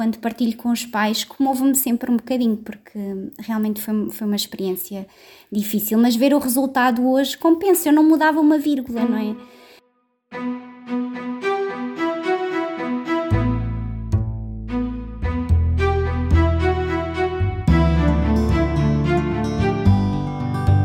[0.00, 2.98] quando partilho com os pais, comovo-me sempre um bocadinho, porque
[3.38, 5.06] realmente foi, foi uma experiência
[5.52, 5.98] difícil.
[5.98, 9.36] Mas ver o resultado hoje compensa, eu não mudava uma vírgula, não é?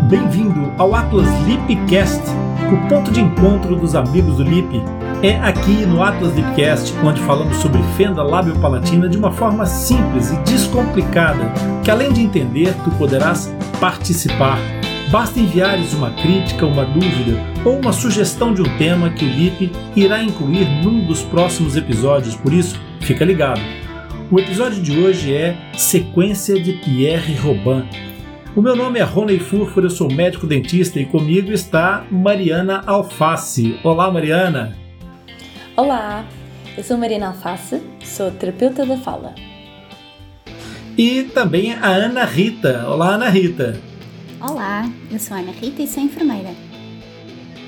[0.10, 2.22] Bem-vindo ao Atlas Lipcast,
[2.70, 7.58] o ponto de encontro dos amigos do Lip é aqui no Atlas Deepcast, onde falamos
[7.58, 11.52] sobre fenda lábio-palatina de uma forma simples e descomplicada,
[11.84, 14.60] que além de entender, tu poderás participar.
[15.10, 19.72] Basta enviares uma crítica, uma dúvida ou uma sugestão de um tema que o Lip
[19.96, 23.62] irá incluir num dos próximos episódios, por isso, fica ligado.
[24.30, 27.84] O episódio de hoje é Sequência de Pierre Robin.
[28.56, 33.80] O meu nome é Rony Furfur, eu sou médico dentista e comigo está Mariana Alface.
[33.84, 34.85] Olá, Mariana!
[35.78, 36.26] Olá,
[36.78, 39.36] eu sou Marina Alface, sou terapeuta da fala.
[40.98, 42.88] E também a Ana Rita.
[42.88, 43.78] Olá, Ana Rita.
[44.40, 46.52] Olá, eu sou a Ana Rita e sou enfermeira.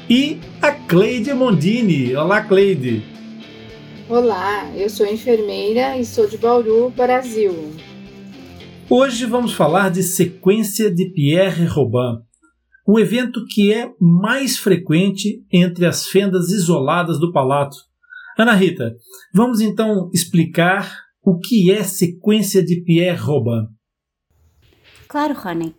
[0.10, 2.16] E a Cleide Mondini.
[2.16, 3.04] Olá, Cleide.
[4.08, 7.74] Olá, eu sou enfermeira e sou de Bauru, Brasil.
[8.90, 12.22] Hoje vamos falar de sequência de Pierre Robin,
[12.88, 17.76] um evento que é mais frequente entre as fendas isoladas do palato
[18.38, 18.96] Ana Rita,
[19.34, 23.66] vamos então explicar o que é sequência de Pierre Robin.
[25.08, 25.74] Claro, Rony.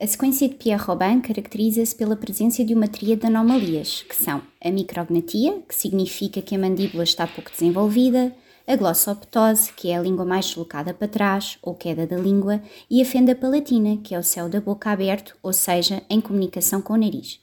[0.00, 4.40] A sequência de Pierre Robin caracteriza-se pela presença de uma tríade de anomalias, que são
[4.64, 8.34] a micrognatia, que significa que a mandíbula está pouco desenvolvida,
[8.66, 13.02] a glossoptose, que é a língua mais deslocada para trás, ou queda da língua, e
[13.02, 16.94] a fenda palatina, que é o céu da boca aberto, ou seja, em comunicação com
[16.94, 17.38] o nariz.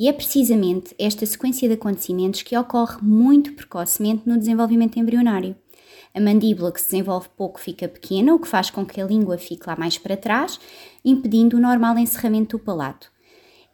[0.00, 5.54] E é precisamente esta sequência de acontecimentos que ocorre muito precocemente no desenvolvimento embrionário.
[6.14, 9.36] A mandíbula que se desenvolve pouco fica pequena, o que faz com que a língua
[9.36, 10.58] fique lá mais para trás,
[11.04, 13.12] impedindo o normal encerramento do palato.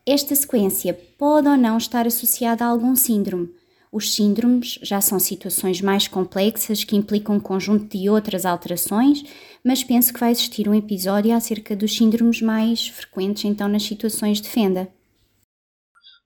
[0.05, 3.49] Esta sequência pode ou não estar associada a algum síndrome.
[3.93, 9.23] Os síndromes já são situações mais complexas que implicam um conjunto de outras alterações,
[9.63, 14.41] mas penso que vai existir um episódio acerca dos síndromes mais frequentes então nas situações
[14.41, 14.96] de fenda.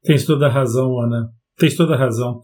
[0.03, 1.29] Tens toda a razão, Ana.
[1.59, 2.41] Tens toda a razão.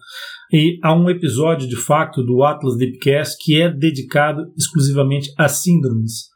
[0.53, 6.29] E há um episódio, de fato, do Atlas Deepcast que é dedicado exclusivamente a síndromes.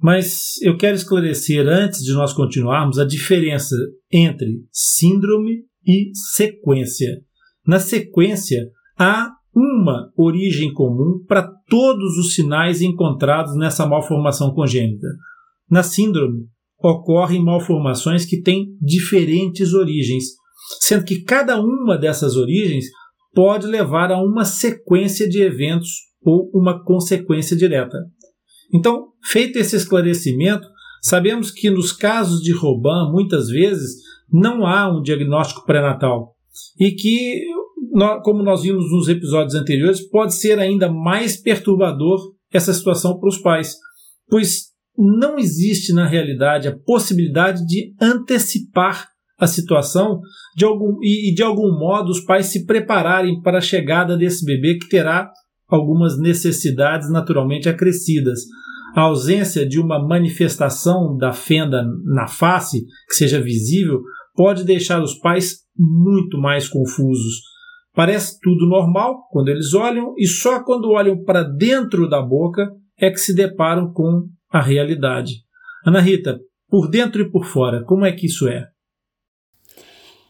[0.00, 3.74] Mas eu quero esclarecer, antes de nós continuarmos, a diferença
[4.12, 7.20] entre síndrome e sequência.
[7.66, 15.08] Na sequência, há uma origem comum para todos os sinais encontrados nessa malformação congênita.
[15.68, 16.46] Na síndrome,
[16.78, 20.37] ocorrem malformações que têm diferentes origens,
[20.80, 22.86] sendo que cada uma dessas origens
[23.34, 25.90] pode levar a uma sequência de eventos
[26.22, 27.98] ou uma consequência direta.
[28.72, 30.66] Então, feito esse esclarecimento,
[31.02, 36.34] sabemos que nos casos de Robin, muitas vezes, não há um diagnóstico pré-natal
[36.78, 37.44] e que,
[38.24, 43.38] como nós vimos nos episódios anteriores, pode ser ainda mais perturbador essa situação para os
[43.38, 43.76] pais,
[44.28, 49.08] pois não existe na realidade a possibilidade de antecipar
[49.38, 50.20] a situação
[50.56, 54.44] de algum, e, e, de algum modo os pais se prepararem para a chegada desse
[54.44, 55.30] bebê que terá
[55.68, 58.40] algumas necessidades naturalmente acrescidas.
[58.94, 64.00] A ausência de uma manifestação da fenda na face que seja visível
[64.34, 67.42] pode deixar os pais muito mais confusos.
[67.94, 73.10] Parece tudo normal quando eles olham e só quando olham para dentro da boca é
[73.10, 75.42] que se deparam com a realidade.
[75.84, 76.38] Ana Rita,
[76.68, 78.66] por dentro e por fora, como é que isso é?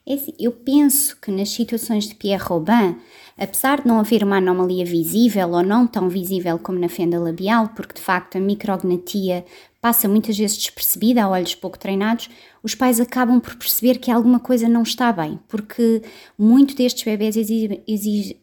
[0.08, 2.96] É assim, eu penso que nas situações de Pierre Robin,
[3.36, 7.68] apesar de não haver uma anomalia visível ou não tão visível como na fenda labial,
[7.76, 9.44] porque de facto a micrognatia
[9.82, 12.30] passa muitas vezes despercebida a olhos pouco treinados,
[12.62, 16.00] os pais acabam por perceber que alguma coisa não está bem, porque
[16.38, 17.82] muito destes bebés exibem,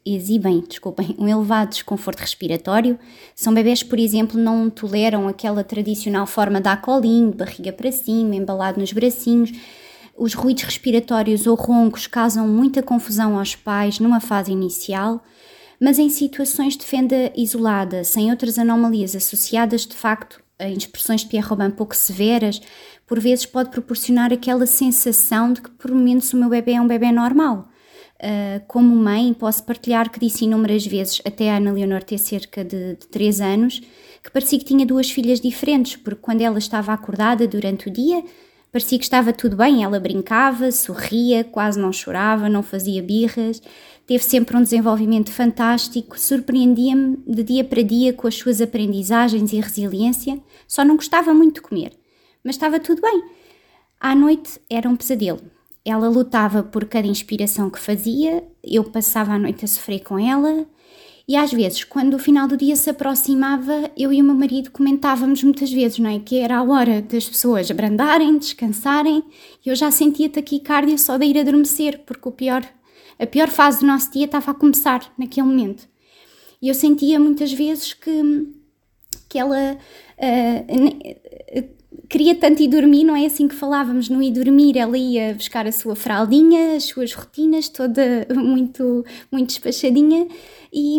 [0.06, 2.96] exibem desculpem, um elevado desconforto respiratório.
[3.34, 8.36] São bebés, por exemplo, não toleram aquela tradicional forma de acolinho, de barriga para cima,
[8.36, 9.50] embalado nos bracinhos
[10.18, 15.22] os ruídos respiratórios ou roncos causam muita confusão aos pais numa fase inicial,
[15.80, 21.26] mas em situações de fenda isolada, sem outras anomalias associadas de facto a expressões de
[21.26, 22.60] Pierre Robin pouco severas,
[23.06, 26.86] por vezes pode proporcionar aquela sensação de que por menos o meu bebê é um
[26.86, 27.68] bebê normal.
[28.16, 32.64] Uh, como mãe, posso partilhar que disse inúmeras vezes, até a Ana Leonor ter cerca
[32.64, 33.82] de, de 3 anos,
[34.22, 38.24] que parecia que tinha duas filhas diferentes, porque quando ela estava acordada durante o dia,
[38.76, 43.62] Parecia que estava tudo bem, ela brincava, sorria, quase não chorava, não fazia birras,
[44.06, 49.60] teve sempre um desenvolvimento fantástico, surpreendia-me de dia para dia com as suas aprendizagens e
[49.60, 50.38] resiliência,
[50.68, 51.92] só não gostava muito de comer.
[52.44, 53.24] Mas estava tudo bem.
[53.98, 55.40] À noite era um pesadelo.
[55.82, 60.66] Ela lutava por cada inspiração que fazia, eu passava a noite a sofrer com ela,
[61.28, 64.70] e às vezes, quando o final do dia se aproximava, eu e o meu marido
[64.70, 66.20] comentávamos muitas vezes, não é?
[66.20, 69.24] Que era a hora das pessoas abrandarem, descansarem,
[69.64, 72.64] e eu já sentia taquicardia só de ir adormecer, porque o pior,
[73.18, 75.88] a pior fase do nosso dia estava a começar naquele momento.
[76.62, 78.48] E eu sentia muitas vezes que,
[79.28, 81.76] que ela uh,
[82.08, 85.66] queria tanto ir dormir, não é assim que falávamos, no ir dormir, ela ia buscar
[85.66, 90.26] a sua fraldinha, as suas rotinas, toda muito, muito despachadinha,
[90.72, 90.98] e,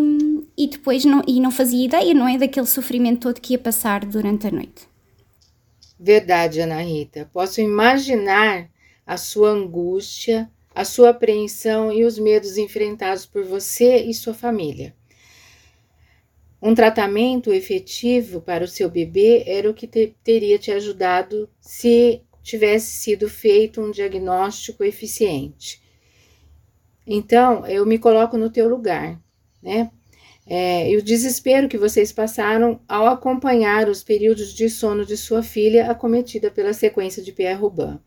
[0.56, 4.04] e depois não, e não fazia ideia, não é, daquele sofrimento todo que ia passar
[4.04, 4.88] durante a noite.
[5.98, 7.28] Verdade, Ana Rita.
[7.32, 8.70] Posso imaginar
[9.06, 14.94] a sua angústia, a sua apreensão e os medos enfrentados por você e sua família.
[16.60, 22.22] Um tratamento efetivo para o seu bebê era o que te, teria te ajudado se
[22.42, 25.80] tivesse sido feito um diagnóstico eficiente.
[27.06, 29.20] Então, eu me coloco no teu lugar,
[29.62, 29.90] né?
[30.46, 35.42] É, e o desespero que vocês passaram ao acompanhar os períodos de sono de sua
[35.42, 37.98] filha acometida pela sequência de Pierre Robin.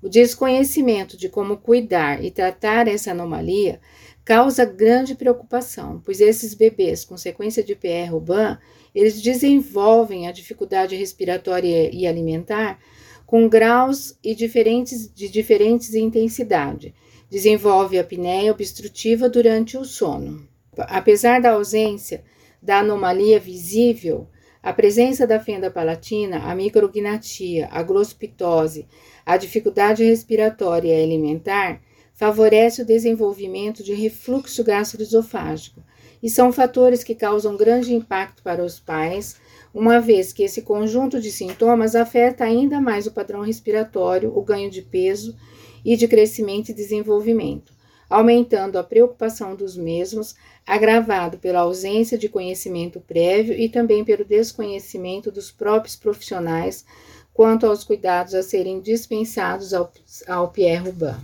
[0.00, 3.80] O desconhecimento de como cuidar e tratar essa anomalia
[4.24, 8.56] causa grande preocupação, pois esses bebês com sequência de PR Robin,
[8.94, 12.78] eles desenvolvem a dificuldade respiratória e alimentar
[13.26, 16.94] com graus e diferentes, de diferentes intensidade.
[17.28, 20.49] Desenvolve a apneia obstrutiva durante o sono.
[20.88, 22.24] Apesar da ausência
[22.62, 24.28] da anomalia visível,
[24.62, 28.86] a presença da fenda palatina, a micrognatia, a glospitose,
[29.24, 31.80] a dificuldade respiratória e alimentar
[32.12, 35.82] favorece o desenvolvimento de refluxo gastroesofágico
[36.22, 39.36] e são fatores que causam grande impacto para os pais,
[39.72, 44.70] uma vez que esse conjunto de sintomas afeta ainda mais o padrão respiratório, o ganho
[44.70, 45.34] de peso
[45.82, 47.72] e de crescimento e desenvolvimento,
[48.10, 50.34] aumentando a preocupação dos mesmos,
[50.66, 56.84] agravado pela ausência de conhecimento prévio e também pelo desconhecimento dos próprios profissionais
[57.32, 59.90] quanto aos cuidados a serem dispensados ao,
[60.26, 61.16] ao Pierre Robin.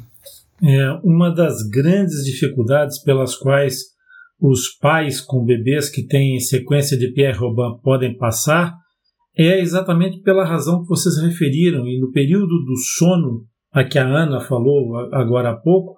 [0.62, 3.96] É, uma das grandes dificuldades pelas quais
[4.40, 8.74] os pais com bebês que têm sequência de Pierre Robin podem passar
[9.36, 14.06] é exatamente pela razão que vocês referiram, e no período do sono, a que a
[14.06, 15.94] Ana falou agora há pouco,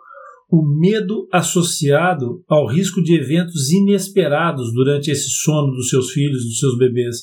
[0.51, 6.59] o medo associado ao risco de eventos inesperados durante esse sono dos seus filhos, dos
[6.59, 7.23] seus bebês.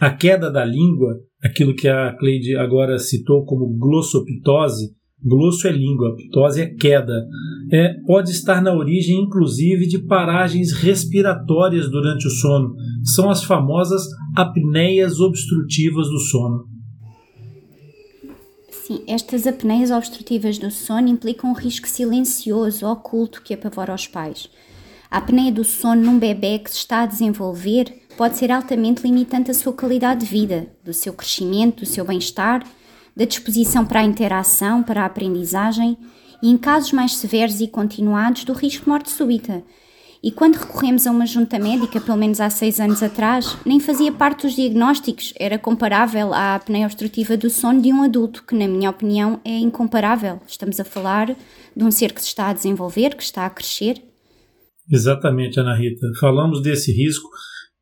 [0.00, 4.94] A queda da língua, aquilo que a Cleide agora citou como glossopitose,
[5.24, 7.26] Glosso é língua, ptose é queda.
[7.72, 12.74] É, pode estar na origem, inclusive, de paragens respiratórias durante o sono.
[13.02, 14.02] São as famosas
[14.36, 16.73] apneias obstrutivas do sono.
[18.86, 24.50] Sim, estas apneias obstrutivas do sono implicam um risco silencioso, oculto, que apavora os pais.
[25.10, 29.50] A apneia do sono num bebê que se está a desenvolver pode ser altamente limitante
[29.50, 32.62] à sua qualidade de vida, do seu crescimento, do seu bem-estar
[33.16, 35.96] da disposição para a interação, para a aprendizagem
[36.42, 39.64] e, em casos mais severos e continuados, do risco de morte súbita.
[40.24, 44.10] E quando recorremos a uma junta médica, pelo menos há seis anos atrás, nem fazia
[44.10, 48.66] parte dos diagnósticos, era comparável à apneia obstrutiva do sono de um adulto, que, na
[48.66, 50.40] minha opinião, é incomparável.
[50.48, 51.36] Estamos a falar
[51.76, 54.02] de um ser que se está a desenvolver, que está a crescer.
[54.90, 56.06] Exatamente, Ana Rita.
[56.18, 57.28] Falamos desse risco,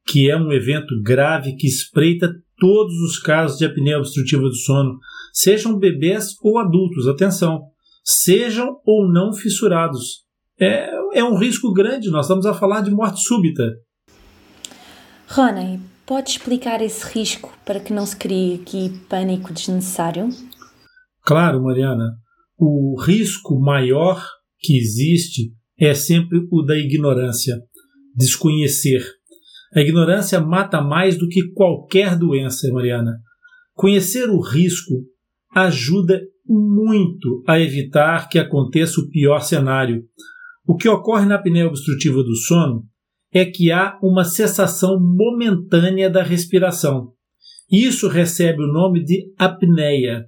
[0.08, 4.98] que é um evento grave que espreita todos os casos de apneia obstrutiva do sono,
[5.32, 7.68] sejam bebês ou adultos, atenção,
[8.02, 10.22] sejam ou não fissurados.
[10.62, 13.64] É, é um risco grande, nós estamos a falar de morte súbita.
[15.26, 20.28] Rony, pode explicar esse risco para que não se crie aqui pânico desnecessário?
[21.24, 22.12] Claro, Mariana.
[22.56, 24.24] O risco maior
[24.60, 27.56] que existe é sempre o da ignorância,
[28.14, 29.04] desconhecer.
[29.74, 33.18] A ignorância mata mais do que qualquer doença, Mariana.
[33.74, 34.94] Conhecer o risco
[35.52, 40.04] ajuda muito a evitar que aconteça o pior cenário.
[40.66, 42.84] O que ocorre na apneia obstrutiva do sono
[43.32, 47.12] é que há uma cessação momentânea da respiração.
[47.70, 50.26] Isso recebe o nome de apneia.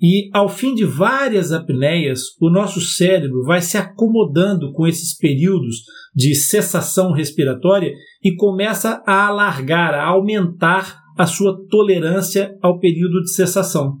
[0.00, 5.76] E ao fim de várias apneias, o nosso cérebro vai se acomodando com esses períodos
[6.14, 7.92] de cessação respiratória
[8.22, 13.98] e começa a alargar, a aumentar a sua tolerância ao período de cessação.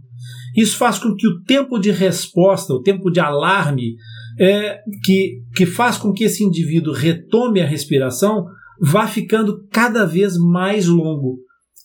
[0.56, 3.94] Isso faz com que o tempo de resposta, o tempo de alarme,
[4.38, 8.46] é, que, que faz com que esse indivíduo retome a respiração,
[8.80, 11.38] vá ficando cada vez mais longo.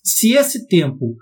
[0.04, 1.16] Se esse tempo,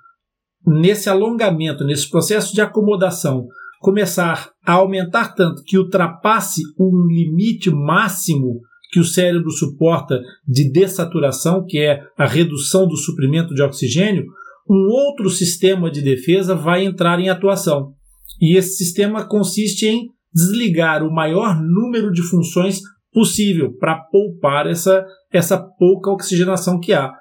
[0.65, 3.47] nesse alongamento, nesse processo de acomodação,
[3.79, 8.61] começar a aumentar tanto que ultrapasse um limite máximo
[8.91, 14.25] que o cérebro suporta de dessaturação, que é a redução do suprimento de oxigênio,
[14.69, 17.93] um outro sistema de defesa vai entrar em atuação.
[18.41, 22.81] E esse sistema consiste em desligar o maior número de funções
[23.11, 27.11] possível para poupar essa, essa pouca oxigenação que há.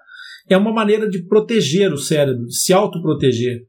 [0.48, 3.60] É uma maneira de proteger o cérebro, de se autoproteger.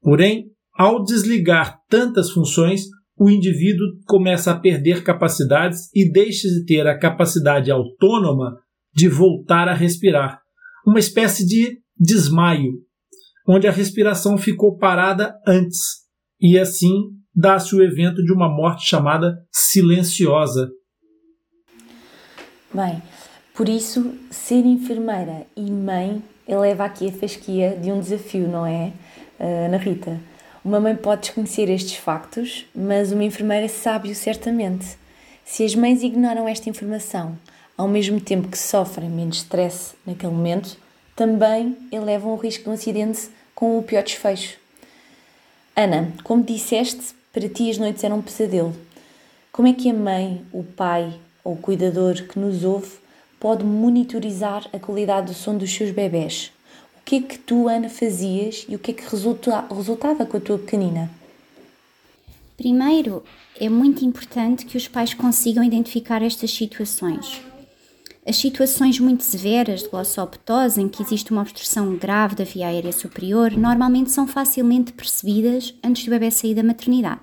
[0.00, 2.86] Porém, ao desligar tantas funções,
[3.16, 8.56] o indivíduo começa a perder capacidades e deixa de ter a capacidade autônoma
[8.94, 10.40] de voltar a respirar.
[10.86, 12.72] Uma espécie de desmaio,
[13.46, 16.04] onde a respiração ficou parada antes,
[16.40, 20.70] e assim dá-se o evento de uma morte chamada silenciosa.
[22.72, 23.02] Bem,
[23.54, 28.92] por isso, ser enfermeira e mãe eleva aqui a fasquia de um desafio, não é,
[29.38, 30.20] Ana Rita?
[30.64, 34.96] Uma mãe pode desconhecer estes factos, mas uma enfermeira sabe-o certamente.
[35.44, 37.38] Se as mães ignoram esta informação,
[37.76, 40.78] ao mesmo tempo que sofrem menos stress naquele momento,
[41.14, 44.58] também elevam o risco de um acidente com o pior desfecho.
[45.76, 48.74] Ana, como disseste, para ti as noites eram um pesadelo.
[49.52, 52.92] Como é que a mãe, o pai ou o cuidador que nos ouve
[53.38, 56.52] pode monitorizar a qualidade do sono dos seus bebés?
[57.00, 60.36] O que é que tu, Ana, fazias e o que é que resulta, resultava com
[60.36, 61.10] a tua pequenina?
[62.56, 63.22] Primeiro,
[63.60, 67.42] é muito importante que os pais consigam identificar estas situações.
[68.26, 72.92] As situações muito severas de glossoptose, em que existe uma obstrução grave da via aérea
[72.92, 77.20] superior, normalmente são facilmente percebidas antes do bebê sair da maternidade.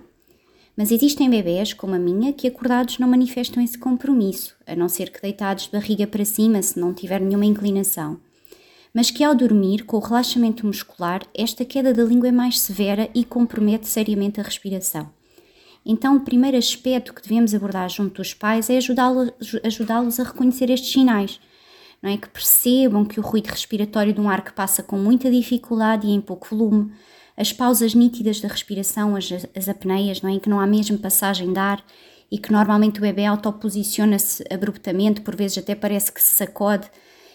[0.77, 5.09] Mas existem bebés, como a minha, que acordados não manifestam esse compromisso, a não ser
[5.09, 8.19] que deitados de barriga para cima se não tiver nenhuma inclinação
[8.93, 13.09] mas que ao dormir, com o relaxamento muscular, esta queda da língua é mais severa
[13.15, 15.09] e compromete seriamente a respiração.
[15.85, 19.31] Então, o primeiro aspecto que devemos abordar junto dos pais é ajudá-los
[19.63, 21.39] ajudá a reconhecer estes sinais.
[22.01, 25.29] Não é que percebam que o ruído respiratório de um ar que passa com muita
[25.29, 26.91] dificuldade e em pouco volume,
[27.37, 30.39] as pausas nítidas da respiração, as, as apneias, não é?
[30.39, 31.83] que não há mesmo passagem de ar
[32.31, 36.89] e que normalmente o bebê autoposiciona-se abruptamente, por vezes até parece que se sacode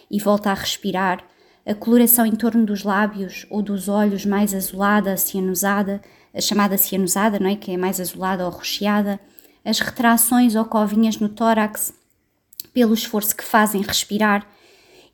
[0.09, 1.23] e volta a respirar
[1.67, 6.01] a coloração em torno dos lábios ou dos olhos mais azulada, cianusada,
[6.33, 7.57] a chamada cianusada, não é?
[7.57, 9.19] que é mais azulada ou rocheada,
[9.65, 11.93] as retrações ou covinhas no tórax,
[12.73, 14.47] pelo esforço que fazem respirar,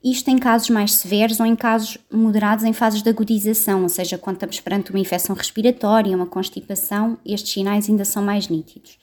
[0.02, 4.16] isto em casos mais severos ou em casos moderados em fases de agudização, ou seja,
[4.16, 8.98] quando estamos perante uma infecção respiratória, uma constipação, estes sinais ainda são mais nítidos.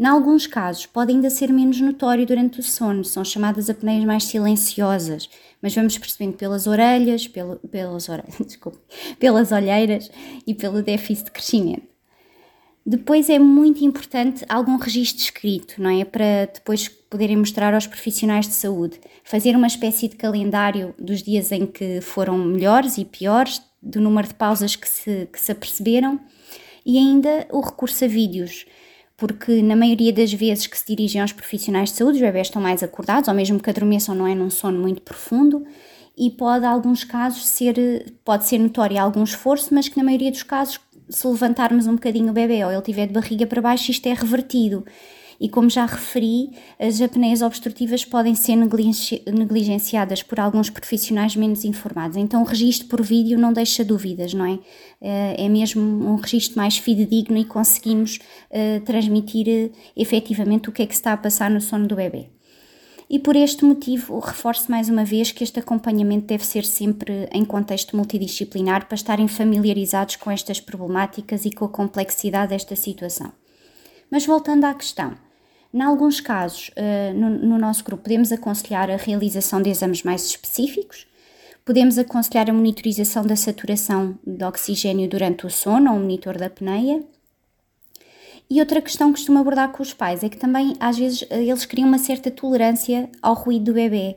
[0.00, 4.24] Em alguns casos, pode ainda ser menos notório durante o sono, são chamadas apneias mais
[4.24, 5.28] silenciosas,
[5.60, 8.78] mas vamos percebendo pelas orelhas, pelo, pelas, orelhas desculpa,
[9.18, 10.10] pelas olheiras
[10.46, 11.82] e pelo déficit de crescimento.
[12.84, 16.02] Depois é muito importante algum registro escrito, não é?
[16.02, 18.98] Para depois poderem mostrar aos profissionais de saúde.
[19.22, 24.28] Fazer uma espécie de calendário dos dias em que foram melhores e piores, do número
[24.28, 26.18] de pausas que se, que se aperceberam
[26.86, 28.64] e ainda o recurso a vídeos
[29.20, 32.60] porque na maioria das vezes que se dirigem aos profissionais de saúde, os bebés estão
[32.60, 34.34] mais acordados, ou mesmo que adormeçam não é?
[34.34, 35.62] Num sono muito profundo,
[36.16, 40.30] e pode, em alguns casos, ser, pode ser notório algum esforço, mas que na maioria
[40.30, 43.90] dos casos, se levantarmos um bocadinho o bebê ou ele tiver de barriga para baixo,
[43.90, 44.86] isto é revertido
[45.40, 52.18] e como já referi, as apneias obstrutivas podem ser negligenciadas por alguns profissionais menos informados.
[52.18, 54.58] Então, o registro por vídeo não deixa dúvidas, não é?
[55.00, 58.18] Eh, é mesmo um registro mais fidedigno e conseguimos
[58.50, 62.28] uh, transmitir uh, efetivamente o que é que está a passar no sono do bebê.
[63.08, 67.44] E por este motivo, reforço mais uma vez que este acompanhamento deve ser sempre em
[67.44, 73.32] contexto multidisciplinar para estarem familiarizados com estas problemáticas e com a complexidade desta situação.
[74.10, 75.16] Mas voltando à questão,
[75.72, 80.24] em alguns casos, uh, no, no, nosso grupo, podemos aconselhar a realização de exames mais
[80.26, 81.06] específicos,
[81.64, 86.46] podemos aconselhar a monitorização da saturação de oxigênio durante o sono, ou um monitor da
[86.46, 87.02] apneia.
[88.50, 91.64] E outra questão que costumo abordar com os pais é que também, às vezes, eles
[91.64, 94.16] criam uma certa tolerância ao ruído do bebê.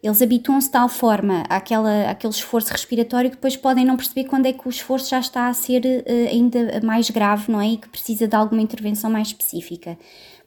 [0.00, 4.46] Eles habituam-se de tal forma àquela, àquele esforço respiratório que depois podem não perceber quando
[4.46, 7.68] é que o esforço já está a ser uh, ainda mais grave, não é?
[7.68, 9.96] E que precisa de alguma intervenção mais específica.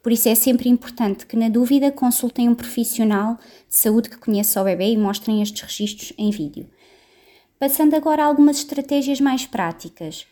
[0.06, 4.62] Por isso é sempre importante que, na dúvida, consultem um profissional de saúde que conheça
[4.62, 6.68] o bebê e mostrem estes registros em vídeo.
[7.58, 10.28] Passando agora a algumas estratégias mais práticas.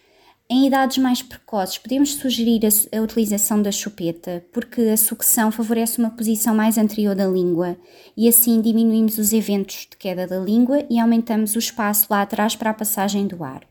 [0.47, 5.97] Em idades mais precoces, podemos sugerir a, a, utilização da chupeta, porque a sucção favorece
[5.97, 7.75] uma posição mais anterior da língua
[8.15, 12.55] e assim diminuímos os eventos de queda da língua e aumentamos o espaço lá atrás
[12.55, 13.63] para a passagem do ar.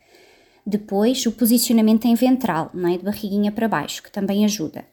[0.66, 4.90] Depois, o posicionamento em ventral, não é de barriguinha para baixo, que também ajuda.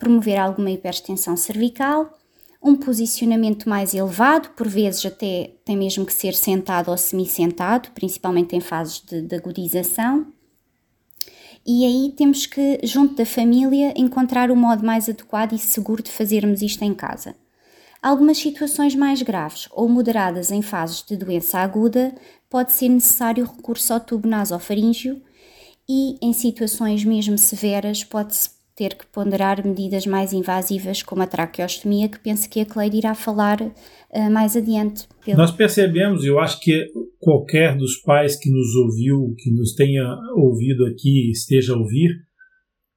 [0.00, 2.18] Promover alguma hiperextensão cervical,
[2.60, 8.56] um posicionamento mais elevado, por vezes até tem mesmo que ser sentado ou semi-sentado, principalmente
[8.56, 10.26] em fases de, de agudização
[11.66, 16.10] e aí temos que, junto da família, encontrar o modo mais adequado e seguro de
[16.10, 17.34] fazermos isto em casa.
[18.02, 22.14] Algumas situações mais graves ou moderadas em fases de doença aguda
[22.48, 25.20] pode ser necessário recurso ao tubo nasofaríngeo
[25.86, 32.08] e em situações mesmo severas pode-se ter que ponderar medidas mais invasivas como a traqueostomia,
[32.08, 35.06] que penso que a Cleide irá falar uh, mais adiante.
[35.24, 35.36] Pelo...
[35.36, 36.86] Nós percebemos, eu acho que
[37.18, 42.10] qualquer dos pais que nos ouviu, que nos tenha ouvido aqui, esteja a ouvir,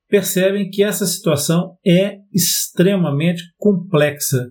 [0.08, 4.48] percebem que essa situação é extremamente complexa.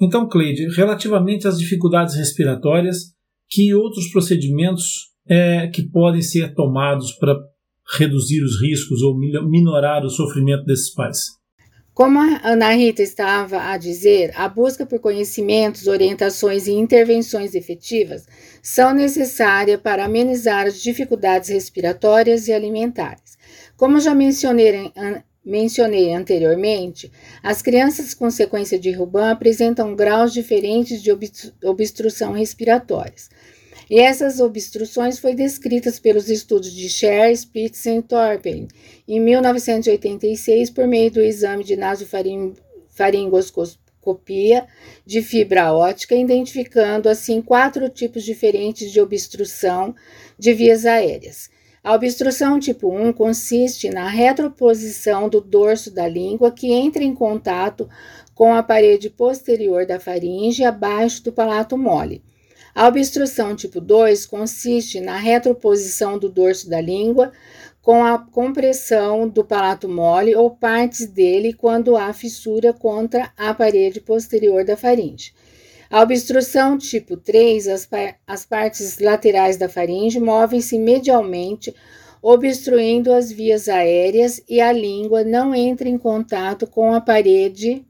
[0.00, 3.12] Então, Cleide, relativamente às dificuldades respiratórias,
[3.48, 7.36] que outros procedimentos é, que podem ser tomados para
[7.98, 11.18] reduzir os riscos ou minorar o sofrimento desses pais?
[11.94, 18.26] Como a Ana Rita estava a dizer, a busca por conhecimentos, orientações e intervenções efetivas
[18.62, 23.36] são necessárias para amenizar as dificuldades respiratórias e alimentares.
[23.76, 24.90] Como já mencionei,
[25.44, 27.12] mencionei anteriormente,
[27.42, 31.10] as crianças com sequência de Ruban apresentam graus diferentes de
[31.62, 33.28] obstrução respiratórias.
[33.92, 38.66] E essas obstruções foram descritas pelos estudos de Scher, Spitz e Thorpen
[39.06, 44.66] em 1986 por meio do exame de nasofaringoscopia
[45.04, 49.94] de fibra óptica, identificando assim quatro tipos diferentes de obstrução
[50.38, 51.50] de vias aéreas.
[51.84, 57.86] A obstrução tipo 1 consiste na retroposição do dorso da língua que entra em contato
[58.34, 62.22] com a parede posterior da faringe abaixo do palato mole.
[62.74, 67.30] A obstrução tipo 2 consiste na retroposição do dorso da língua
[67.82, 74.00] com a compressão do palato mole ou partes dele quando há fissura contra a parede
[74.00, 75.34] posterior da faringe.
[75.90, 77.88] A obstrução tipo 3, as,
[78.26, 81.74] as partes laterais da faringe movem-se medialmente,
[82.22, 87.84] obstruindo as vias aéreas e a língua não entra em contato com a parede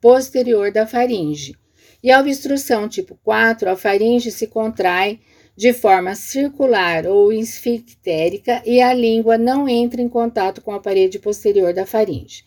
[0.00, 1.56] posterior da faringe.
[2.02, 5.20] E a obstrução tipo 4, a faringe se contrai
[5.56, 11.18] de forma circular ou esfictérica e a língua não entra em contato com a parede
[11.18, 12.44] posterior da faringe.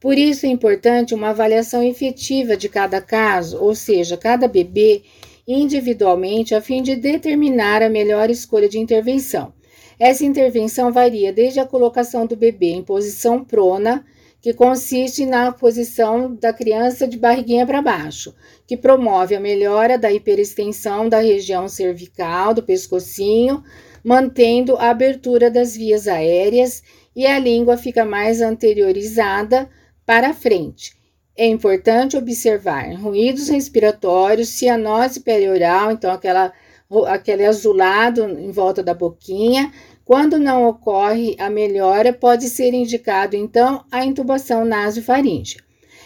[0.00, 5.02] Por isso é importante uma avaliação efetiva de cada caso, ou seja, cada bebê
[5.46, 9.52] individualmente, a fim de determinar a melhor escolha de intervenção.
[9.98, 14.04] Essa intervenção varia desde a colocação do bebê em posição prona
[14.40, 18.34] que consiste na posição da criança de barriguinha para baixo,
[18.66, 23.62] que promove a melhora da hiperextensão da região cervical, do pescocinho,
[24.04, 26.82] mantendo a abertura das vias aéreas
[27.14, 29.68] e a língua fica mais anteriorizada
[30.06, 30.96] para frente.
[31.36, 36.52] É importante observar ruídos respiratórios, cianose perioral, então aquela,
[37.06, 39.72] aquele azulado em volta da boquinha,
[40.08, 45.60] quando não ocorre a melhora, pode ser indicado então a intubação nasofaríngea.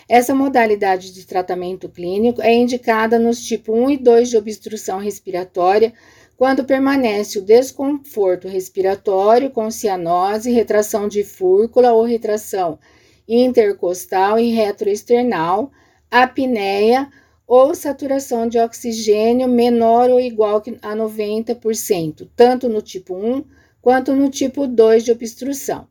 [0.08, 5.92] Essa modalidade de tratamento clínico é indicada nos tipos 1 e 2 de obstrução respiratória,
[6.36, 12.80] quando permanece o desconforto respiratório com cianose, retração de fúrcula ou retração
[13.28, 15.70] intercostal e retroesternal,
[16.10, 17.08] apneia
[17.46, 24.30] ou saturação de oxigênio menor ou igual a 90%, tanto no tipo 1 quanto no
[24.30, 25.88] tipo 2 de obstrução.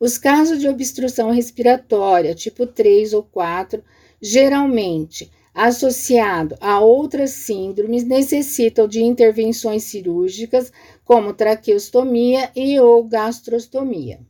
[0.00, 3.82] Os casos de obstrução respiratória, tipo 3 ou 4,
[4.20, 10.72] geralmente associado a outras síndromes, necessitam de intervenções cirúrgicas,
[11.04, 14.20] como traqueostomia e ou gastrostomia.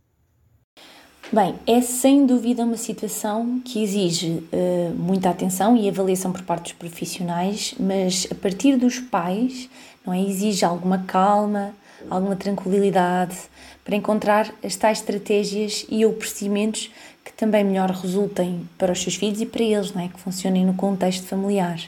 [1.32, 6.64] Bem, é sem dúvida uma situação que exige uh, muita atenção e avaliação por parte
[6.64, 9.70] dos profissionais, mas a partir dos pais,
[10.04, 10.20] não é?
[10.20, 11.74] Exige alguma calma,
[12.10, 13.36] alguma tranquilidade
[13.84, 16.90] para encontrar as tais estratégias e ou procedimentos
[17.24, 20.08] que também melhor resultem para os seus filhos e para eles, não é?
[20.08, 21.80] que funcionem no contexto familiar.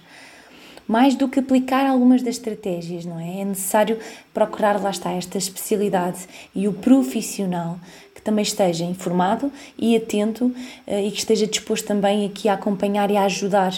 [0.86, 3.40] Mais do que aplicar algumas das estratégias, não é?
[3.40, 3.98] É necessário
[4.34, 7.78] procurar, lá está, esta especialidade e o profissional
[8.14, 10.54] que também esteja informado e atento
[10.86, 13.72] eh, e que esteja disposto também aqui a acompanhar e a ajudar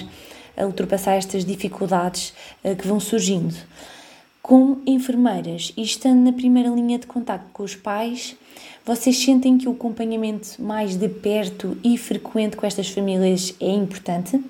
[0.56, 3.54] a ultrapassar estas dificuldades eh, que vão surgindo.
[4.46, 8.36] Como enfermeiras e estando na primeira linha de contato com os pais,
[8.84, 14.40] vocês sentem que o acompanhamento mais de perto e frequente com estas famílias é importante?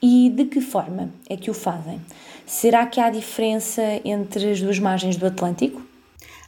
[0.00, 2.00] E de que forma é que o fazem?
[2.46, 5.82] Será que há diferença entre as duas margens do Atlântico?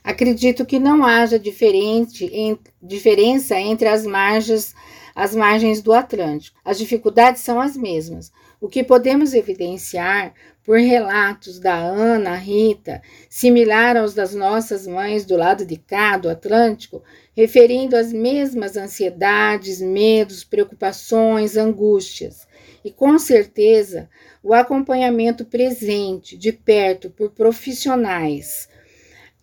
[0.02, 4.74] Acredito que não haja diferente, em, diferença entre as margens,
[5.14, 6.58] as margens do Atlântico.
[6.64, 8.32] As dificuldades são as mesmas.
[8.58, 10.32] O que podemos evidenciar
[10.64, 16.28] por relatos da Ana, Rita, similar aos das nossas mães do lado de cá do
[16.28, 17.02] Atlântico,
[17.36, 22.46] referindo as mesmas ansiedades, medos, preocupações, angústias.
[22.84, 24.08] E com certeza,
[24.42, 28.68] o acompanhamento presente, de perto, por profissionais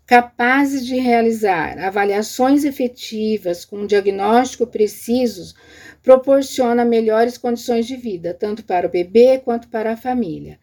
[0.10, 5.54] capazes de realizar avaliações efetivas com diagnóstico precisos,
[6.02, 10.60] proporciona melhores condições de vida, tanto para o bebê quanto para a família.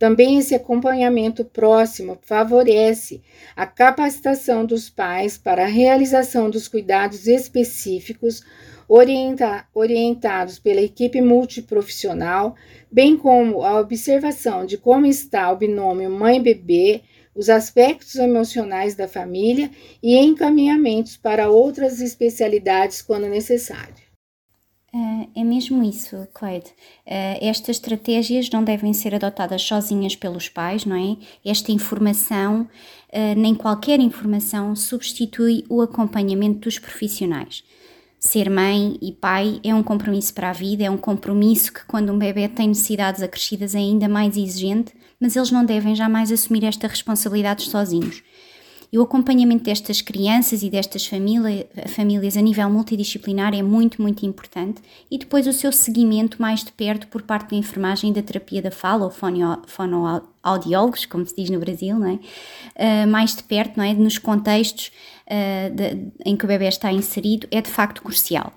[0.00, 3.20] Também esse acompanhamento próximo favorece
[3.54, 8.42] a capacitação dos pais para a realização dos cuidados específicos
[8.88, 12.56] orienta orientados pela equipe multiprofissional,
[12.90, 17.02] bem como a observação de como está o binômio mãe-bebê,
[17.34, 19.70] os aspectos emocionais da família
[20.02, 24.09] e encaminhamentos para outras especialidades quando necessário.
[24.92, 26.66] Uh, é mesmo isso, Cleide.
[27.06, 31.16] Uh, estas estratégias não devem ser adotadas sozinhas pelos pais, não é?
[31.44, 37.62] Esta informação, uh, nem qualquer informação, substitui o acompanhamento dos profissionais.
[38.18, 42.12] Ser mãe e pai é um compromisso para a vida, é um compromisso que, quando
[42.12, 46.64] um bebê tem necessidades acrescidas, é ainda mais exigente, mas eles não devem jamais assumir
[46.64, 48.22] esta responsabilidade sozinhos.
[48.92, 54.26] E o acompanhamento destas crianças e destas família, famílias a nível multidisciplinar é muito, muito
[54.26, 54.82] importante.
[55.08, 58.60] E depois o seu seguimento mais de perto por parte da enfermagem e da terapia
[58.60, 59.10] da fala, ou
[59.66, 62.14] fonoaudiólogos, como se diz no Brasil, não é?
[63.04, 63.94] Uh, mais de perto, não é?
[63.94, 64.90] nos contextos
[65.26, 68.52] uh, de, em que o bebê está inserido, é de facto crucial.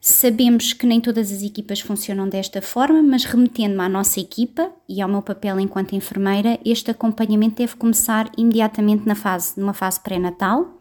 [0.00, 5.02] Sabemos que nem todas as equipas funcionam desta forma, mas remetendo-me à nossa equipa e
[5.02, 10.78] ao meu papel enquanto enfermeira, este acompanhamento deve começar imediatamente na fase, numa fase pré-natal,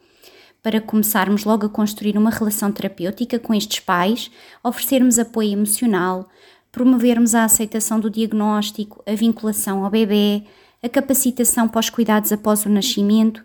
[0.62, 4.30] para começarmos logo a construir uma relação terapêutica com estes pais,
[4.64, 6.30] oferecermos apoio emocional,
[6.72, 10.44] promovermos a aceitação do diagnóstico, a vinculação ao bebê,
[10.84, 13.44] a capacitação para os cuidados após o nascimento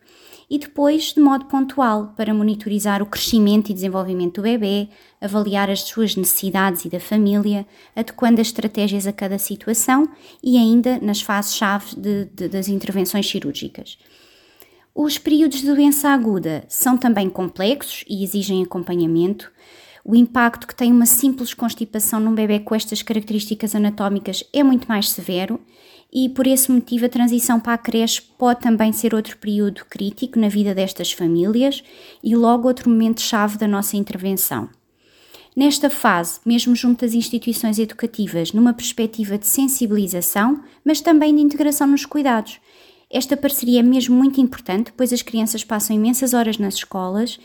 [0.53, 4.87] e depois de modo pontual para monitorizar o crescimento e desenvolvimento do bebê,
[5.19, 10.07] avaliar as suas necessidades e da família, adequando as estratégias a cada situação
[10.43, 11.97] e ainda nas fases-chave
[12.51, 13.97] das intervenções cirúrgicas.
[14.95, 19.51] Os períodos de doença aguda são também complexos e exigem acompanhamento.
[20.05, 24.87] O impacto que tem uma simples constipação num bebê com estas características anatómicas é muito
[24.87, 25.59] mais severo
[26.13, 30.39] e por esse motivo a transição para a creche pode também ser outro período crítico
[30.39, 31.83] na vida destas famílias
[32.23, 34.69] e logo outro momento-chave da nossa intervenção.
[35.57, 41.87] Nesta fase, mesmo junto às instituições educativas, numa perspectiva de sensibilização, mas também de integração
[41.87, 42.59] nos cuidados.
[43.11, 47.39] Esta parceria é mesmo muito importante, pois as crianças passam imensas horas nas escolas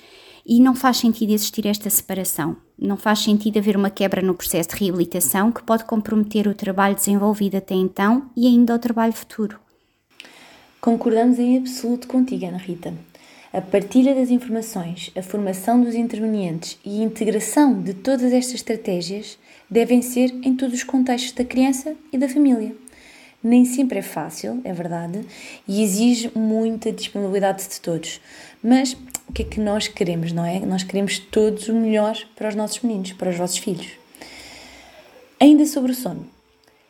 [0.47, 2.55] e não faz sentido existir esta separação.
[2.79, 6.95] Não faz sentido haver uma quebra no processo de reabilitação que pode comprometer o trabalho
[6.95, 9.60] desenvolvido até então e ainda o trabalho futuro.
[10.79, 12.93] Concordamos em absoluto contigo, Ana Rita.
[13.51, 19.38] A partilha das informações, a formação dos intervenientes e a integração de todas estas estratégias
[19.69, 22.73] devem ser em todos os contextos da criança e da família.
[23.43, 25.21] Nem sempre é fácil, é verdade,
[25.67, 28.19] e exige muita disponibilidade de todos,
[28.63, 28.95] mas
[29.27, 30.59] o que é que nós queremos, não é?
[30.59, 33.87] Nós queremos todos o melhor para os nossos meninos, para os vossos filhos.
[35.39, 36.25] Ainda sobre o sono.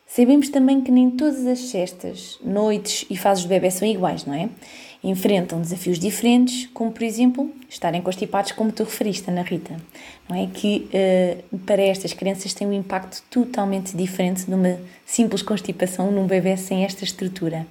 [0.06, 4.32] Sabemos também que nem todas as cestas, noites e fases do bebê são iguais, não
[4.32, 4.48] é?
[5.04, 9.76] Enfrentam desafios diferentes, como por exemplo estarem constipados, como tu referiste, Ana Rita.
[10.26, 10.88] Não é que
[11.52, 16.56] uh, para estas crianças tem um impacto totalmente diferente de uma simples constipação num bebê
[16.56, 17.66] sem esta estrutura.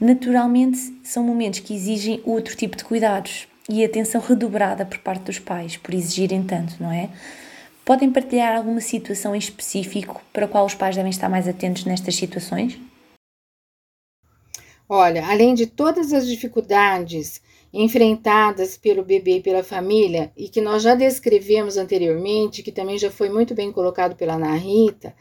[0.00, 5.38] Naturalmente, são momentos que exigem outro tipo de cuidados, e atenção redobrada por parte dos
[5.38, 7.10] pais por exigirem tanto, não é?
[7.84, 11.84] Podem partilhar alguma situação em específico para a qual os pais devem estar mais atentos
[11.84, 12.78] nestas situações?
[14.88, 20.82] Olha, além de todas as dificuldades enfrentadas pelo bebê e pela família, e que nós
[20.82, 25.14] já descrevemos anteriormente, que também já foi muito bem colocado pela Ana Rita,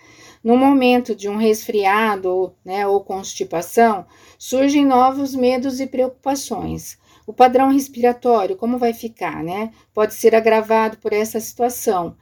[0.47, 4.05] no momento de um resfriado né, ou constipação,
[4.39, 6.97] surgem novos medos e preocupações.
[7.25, 9.73] O padrão respiratório, como vai ficar, né?
[9.93, 12.15] Pode ser agravado por essa situação.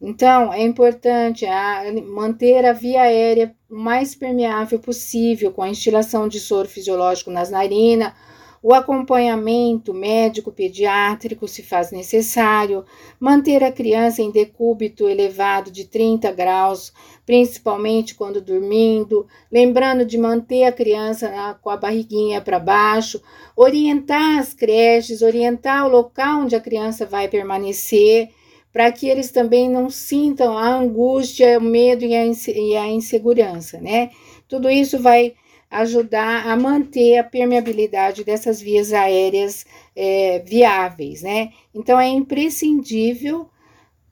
[0.00, 1.46] Então, é importante
[2.04, 7.48] manter a via aérea o mais permeável possível, com a instilação de soro fisiológico nas
[7.48, 8.12] narinas,
[8.62, 12.84] o acompanhamento médico pediátrico, se faz necessário,
[13.18, 16.92] manter a criança em decúbito elevado de 30 graus,
[17.24, 23.22] principalmente quando dormindo, lembrando de manter a criança na, com a barriguinha para baixo,
[23.56, 28.30] orientar as creches, orientar o local onde a criança vai permanecer,
[28.72, 33.80] para que eles também não sintam a angústia, o medo e a, e a insegurança,
[33.80, 34.10] né?
[34.46, 35.34] Tudo isso vai
[35.70, 41.52] ajudar a manter a permeabilidade dessas vias aéreas é, viáveis, né?
[41.74, 43.48] Então é imprescindível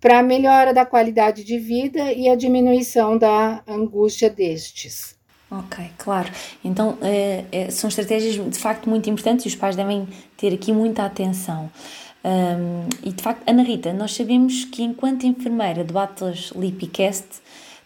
[0.01, 5.16] para a melhora da qualidade de vida e a diminuição da angústia destes.
[5.51, 6.31] Ok, claro.
[6.64, 10.73] Então é, é, são estratégias de facto muito importantes e os pais devem ter aqui
[10.73, 11.71] muita atenção.
[12.25, 17.25] Um, e de facto, Ana Rita, nós sabemos que enquanto enfermeira do Atlas Lipicast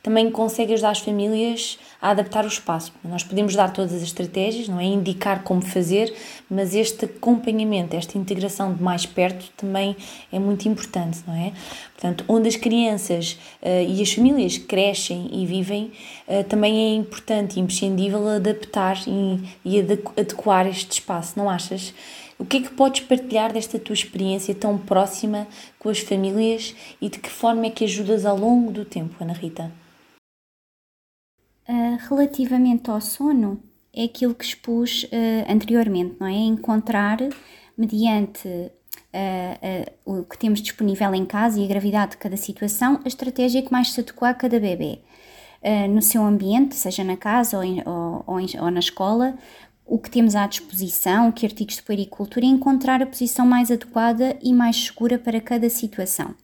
[0.02, 2.92] também consegue ajudar as famílias a adaptar o espaço.
[3.04, 4.84] Nós podemos dar todas as estratégias, não é?
[4.84, 6.14] Indicar como fazer,
[6.48, 9.94] mas este acompanhamento, esta integração de mais perto também
[10.32, 11.52] é muito importante, não é?
[11.92, 15.92] Portanto, onde as crianças uh, e as famílias crescem e vivem,
[16.26, 19.80] uh, também é importante e imprescindível adaptar e, e
[20.16, 21.92] adequar este espaço, não achas?
[22.38, 25.46] O que é que podes partilhar desta tua experiência tão próxima
[25.78, 29.34] com as famílias e de que forma é que ajudas ao longo do tempo, Ana
[29.34, 29.70] Rita?
[31.68, 36.32] Uh, relativamente ao sono, é aquilo que expus uh, anteriormente, não é?
[36.32, 37.18] Encontrar,
[37.76, 43.08] mediante uh, o que temos disponível em casa e a gravidade de cada situação, a
[43.08, 45.00] estratégia que mais se adequa a cada bebê.
[45.90, 49.36] no seu ambiente, seja na casa ou, em, ou, ou, em, ou na escola,
[49.84, 54.38] o que temos à disposição, que artigos de puericultura, e encontrar a posição mais adequada
[54.40, 56.34] e mais segura para cada situação.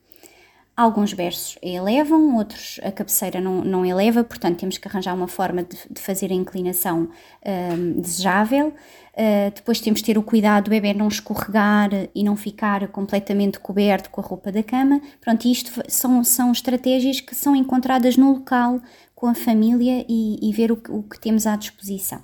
[0.77, 5.63] Alguns berços elevam, outros a cabeceira não, não eleva, portanto temos que arranjar uma forma
[5.63, 7.09] de, de fazer a inclinação
[7.47, 8.75] um, desejável.
[9.15, 13.59] Uh, depois temos que ter o cuidado do bebê não escorregar e não ficar completamente
[13.59, 15.01] coberto com a roupa da cama.
[15.19, 18.79] Pronto, isto são, são estratégias que são encontradas no local
[19.15, 22.21] com a família e, e ver o, o que temos à disposição.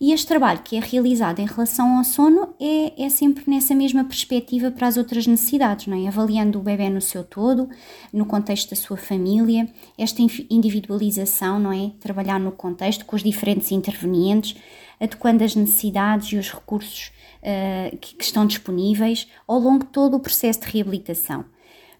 [0.00, 4.02] E este trabalho que é realizado em relação ao sono é, é sempre nessa mesma
[4.02, 6.08] perspectiva para as outras necessidades, não é?
[6.08, 7.68] Avaliando o bebê no seu todo,
[8.10, 11.92] no contexto da sua família, esta individualização, não é?
[12.00, 14.56] Trabalhar no contexto com os diferentes intervenientes,
[14.98, 20.16] adequando as necessidades e os recursos uh, que, que estão disponíveis ao longo de todo
[20.16, 21.44] o processo de reabilitação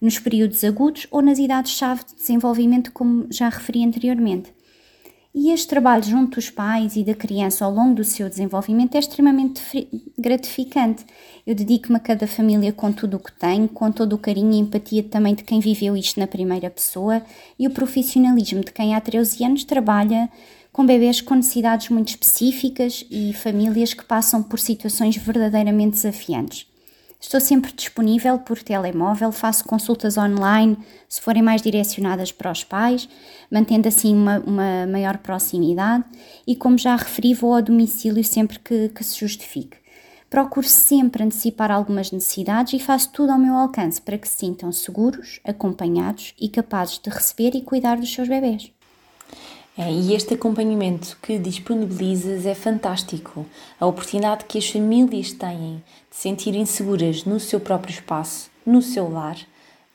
[0.00, 4.54] nos períodos agudos ou nas idades-chave de desenvolvimento, como já referi anteriormente.
[5.32, 8.98] E este trabalho junto dos pais e da criança ao longo do seu desenvolvimento é
[8.98, 9.88] extremamente
[10.18, 11.06] gratificante.
[11.46, 14.58] Eu dedico-me a cada família com tudo o que tenho, com todo o carinho e
[14.58, 17.22] empatia também de quem viveu isto na primeira pessoa
[17.56, 20.28] e o profissionalismo de quem há 13 anos trabalha
[20.72, 26.69] com bebês com necessidades muito específicas e famílias que passam por situações verdadeiramente desafiantes.
[27.20, 33.06] Estou sempre disponível por telemóvel, faço consultas online se forem mais direcionadas para os pais,
[33.50, 36.02] mantendo assim uma, uma maior proximidade
[36.46, 39.76] e, como já referi, vou ao domicílio sempre que, que se justifique.
[40.30, 44.72] Procuro sempre antecipar algumas necessidades e faço tudo ao meu alcance para que se sintam
[44.72, 48.72] seguros, acompanhados e capazes de receber e cuidar dos seus bebês.
[49.76, 53.46] É, e este acompanhamento que disponibilizas é fantástico.
[53.78, 59.38] A oportunidade que as famílias têm sentirem seguras no seu próprio espaço, no seu lar,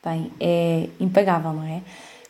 [0.04, 1.82] bem, é impagável, não é?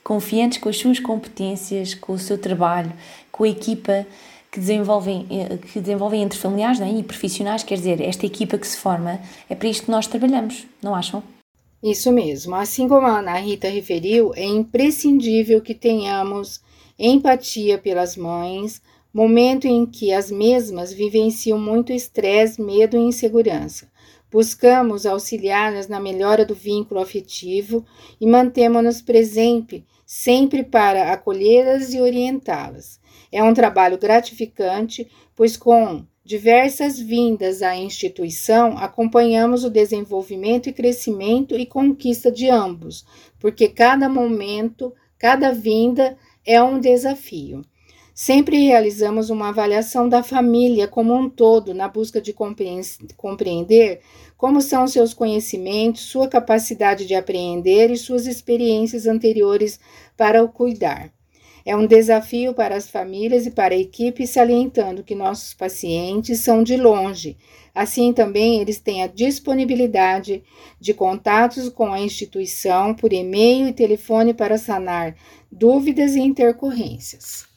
[0.04, 2.92] Confiantes com as suas competências, com o seu trabalho,
[3.32, 4.06] com a equipa
[4.52, 6.90] que desenvolvem, eh, que desenvolvem entre familiares é?
[6.90, 9.20] e profissionais, quer dizer, esta equipa que se forma,
[9.50, 11.22] é para isto que nós trabalhamos, não acham?
[11.84, 12.56] Isso mesmo.
[12.56, 16.62] Assim como a Ana Rita referiu, é imprescindível que tenhamos
[16.98, 18.82] empatia pelas mães,
[19.16, 23.90] momento em que as mesmas vivenciam muito estresse, medo e insegurança.
[24.30, 27.86] Buscamos auxiliá-las na melhora do vínculo afetivo
[28.20, 33.00] e mantemos-nos presentes sempre para acolhê-las e orientá-las.
[33.32, 41.56] É um trabalho gratificante, pois com diversas vindas à instituição, acompanhamos o desenvolvimento e crescimento
[41.58, 43.06] e conquista de ambos,
[43.40, 47.62] porque cada momento, cada vinda é um desafio.
[48.18, 54.00] Sempre realizamos uma avaliação da família como um todo, na busca de compreender
[54.38, 59.82] como são seus conhecimentos, sua capacidade de apreender e suas experiências anteriores
[60.16, 61.12] para o cuidar.
[61.66, 66.64] É um desafio para as famílias e para a equipe, salientando que nossos pacientes são
[66.64, 67.36] de longe.
[67.74, 70.42] Assim também eles têm a disponibilidade
[70.80, 75.18] de contatos com a instituição por e-mail e telefone para sanar
[75.52, 77.54] dúvidas e intercorrências.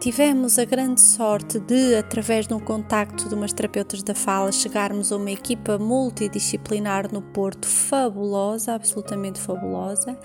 [0.02, 5.12] Tivemos a grande sorte de, através de um contacto de umas terapeutas da fala, chegarmos
[5.12, 10.18] a uma equipa multidisciplinar no Porto fabulosa, absolutamente fabulosa,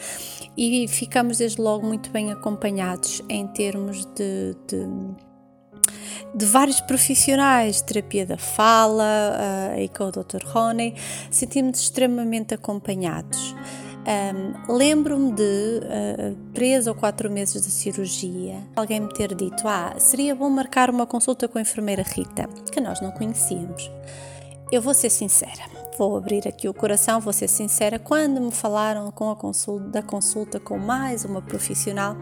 [0.56, 5.25] e ficamos desde logo muito bem acompanhados em termos de, de
[6.34, 10.44] de vários profissionais, terapia da fala, uh, e com o Dr.
[10.44, 10.94] Rony,
[11.30, 13.54] sentimos-nos extremamente acompanhados.
[14.06, 19.94] Um, Lembro-me de uh, três ou quatro meses de cirurgia, alguém me ter dito: Ah,
[19.98, 23.90] seria bom marcar uma consulta com a enfermeira Rita, que nós não conhecíamos.
[24.70, 25.64] Eu vou ser sincera,
[25.98, 27.98] vou abrir aqui o coração, vou ser sincera.
[27.98, 32.16] Quando me falaram com a consulta, da consulta com mais uma profissional,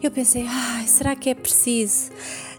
[0.00, 2.12] eu pensei: ah, será que é preciso?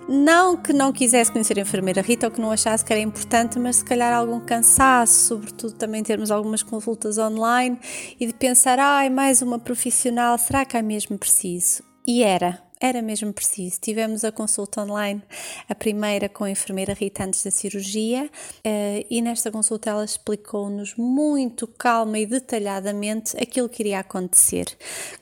[0.07, 3.59] Não que não quisesse conhecer a enfermeira Rita ou que não achasse que era importante,
[3.59, 7.77] mas se calhar algum cansaço, sobretudo também termos algumas consultas online
[8.17, 11.83] e de pensar, ai, mais uma profissional, será que é mesmo preciso?
[12.07, 13.79] E era, era mesmo preciso.
[13.81, 15.21] Tivemos a consulta online,
[15.67, 18.29] a primeira com a enfermeira Rita antes da cirurgia,
[18.63, 24.65] eh, e nesta consulta ela explicou-nos muito calma e detalhadamente aquilo que iria acontecer,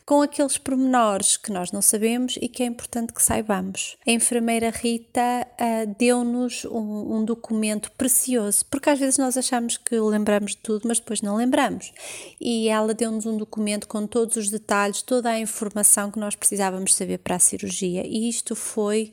[0.05, 3.97] com aqueles pormenores que nós não sabemos e que é importante que saibamos.
[4.05, 9.97] A enfermeira Rita uh, deu-nos um, um, documento precioso, porque às vezes nós achamos que
[9.99, 11.93] lembramos de tudo, mas depois não lembramos.
[12.39, 16.93] E ela deu-nos um documento com todos os detalhes, toda a informação que nós precisávamos
[16.93, 18.05] saber para a cirurgia.
[18.05, 19.11] E isto foi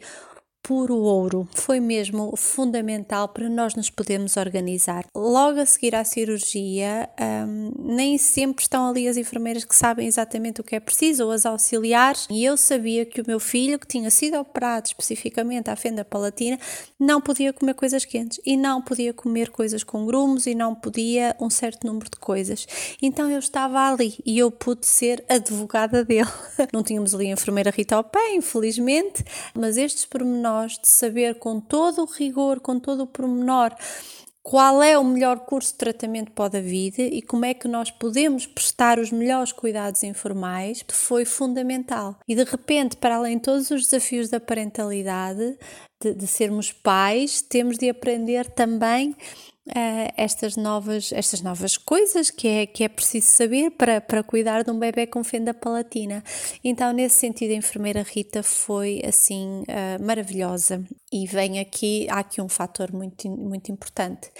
[0.63, 1.49] puro ouro.
[1.55, 5.05] Foi mesmo fundamental para nós nos podermos organizar.
[5.15, 10.61] Logo a seguir à cirurgia, um, nem sempre estão ali as enfermeiras que sabem exatamente
[10.61, 12.29] o que é preciso ou as auxiliares.
[12.31, 16.59] E eu sabia que o meu filho, que tinha sido operado especificamente à fenda palatina,
[16.99, 21.35] não podia comer coisas quentes e não podia comer coisas com grumos e não podia
[21.41, 22.67] um certo número de coisas.
[23.03, 26.29] Então eu estava ali e eu pude ser advogada dele.
[26.73, 31.39] Não tínhamos ali a enfermeira Rita ao pé, infelizmente, mas estes pormenores nós de saber
[31.39, 33.75] com todo o rigor, com todo o pormenor,
[34.43, 37.91] qual é o melhor curso de tratamento para a vida e como é que nós
[37.91, 42.19] podemos prestar os melhores cuidados informais foi fundamental.
[42.27, 45.57] E de repente, para além de todos os desafios da parentalidade,
[46.03, 49.15] de, de sermos pais, temos de aprender também
[49.69, 54.65] Uh, estas, novas, estas novas coisas que é, que é preciso saber para, para cuidar
[54.65, 56.25] de um bebê com fenda palatina.
[56.65, 60.85] Então, nesse sentido, a enfermeira Rita foi assim uh, maravilhosa.
[61.13, 64.31] E vem aqui, há aqui um fator muito, muito importante,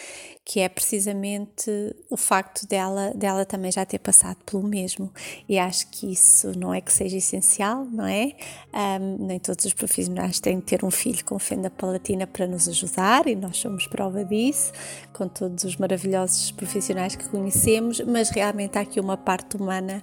[0.43, 1.71] que é precisamente
[2.11, 5.13] o facto dela, dela também já ter passado pelo mesmo.
[5.47, 8.33] E acho que isso não é que seja essencial, não é?
[8.73, 12.67] Um, nem todos os profissionais têm de ter um filho com fenda palatina para nos
[12.69, 14.73] ajudar, e nós somos prova disso,
[15.13, 20.03] com todos os maravilhosos profissionais que conhecemos, mas realmente há aqui uma parte humana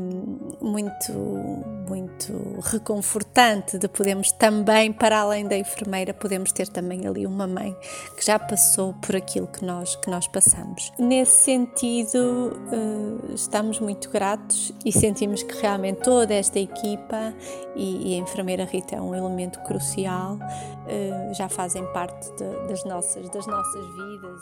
[0.00, 1.12] um, muito,
[1.88, 5.56] muito reconfortante de podermos também, para além da
[5.92, 7.76] enfermeira, podemos ter também ali uma mãe
[8.16, 10.92] que já passou por aquilo que nós, que nós passamos.
[10.98, 17.34] Nesse sentido, uh, estamos muito gratos e sentimos que realmente toda esta equipa
[17.76, 23.28] e, a enfermeira Rita é um elemento crucial, uh, já fazem parte de, das, nossas,
[23.28, 24.40] das nossas vidas.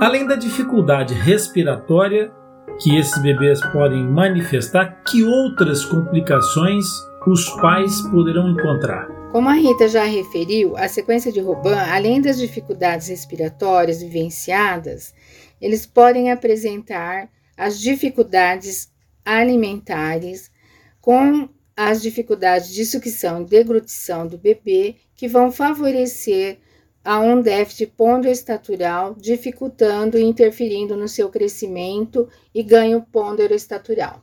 [0.00, 2.32] Além da dificuldade respiratória
[2.80, 6.84] que esses bebês podem manifestar, que outras complicações
[7.26, 9.06] os pais poderão encontrar?
[9.30, 15.14] Como a Rita já referiu, a sequência de Robin, além das dificuldades respiratórias vivenciadas,
[15.60, 18.90] eles podem apresentar as dificuldades
[19.24, 20.50] alimentares
[21.00, 26.58] com as dificuldades de sucção e deglutição do bebê, que vão favorecer
[27.04, 34.22] a um déficit ponderostatural, dificultando e interferindo no seu crescimento e ganho ponderostatural.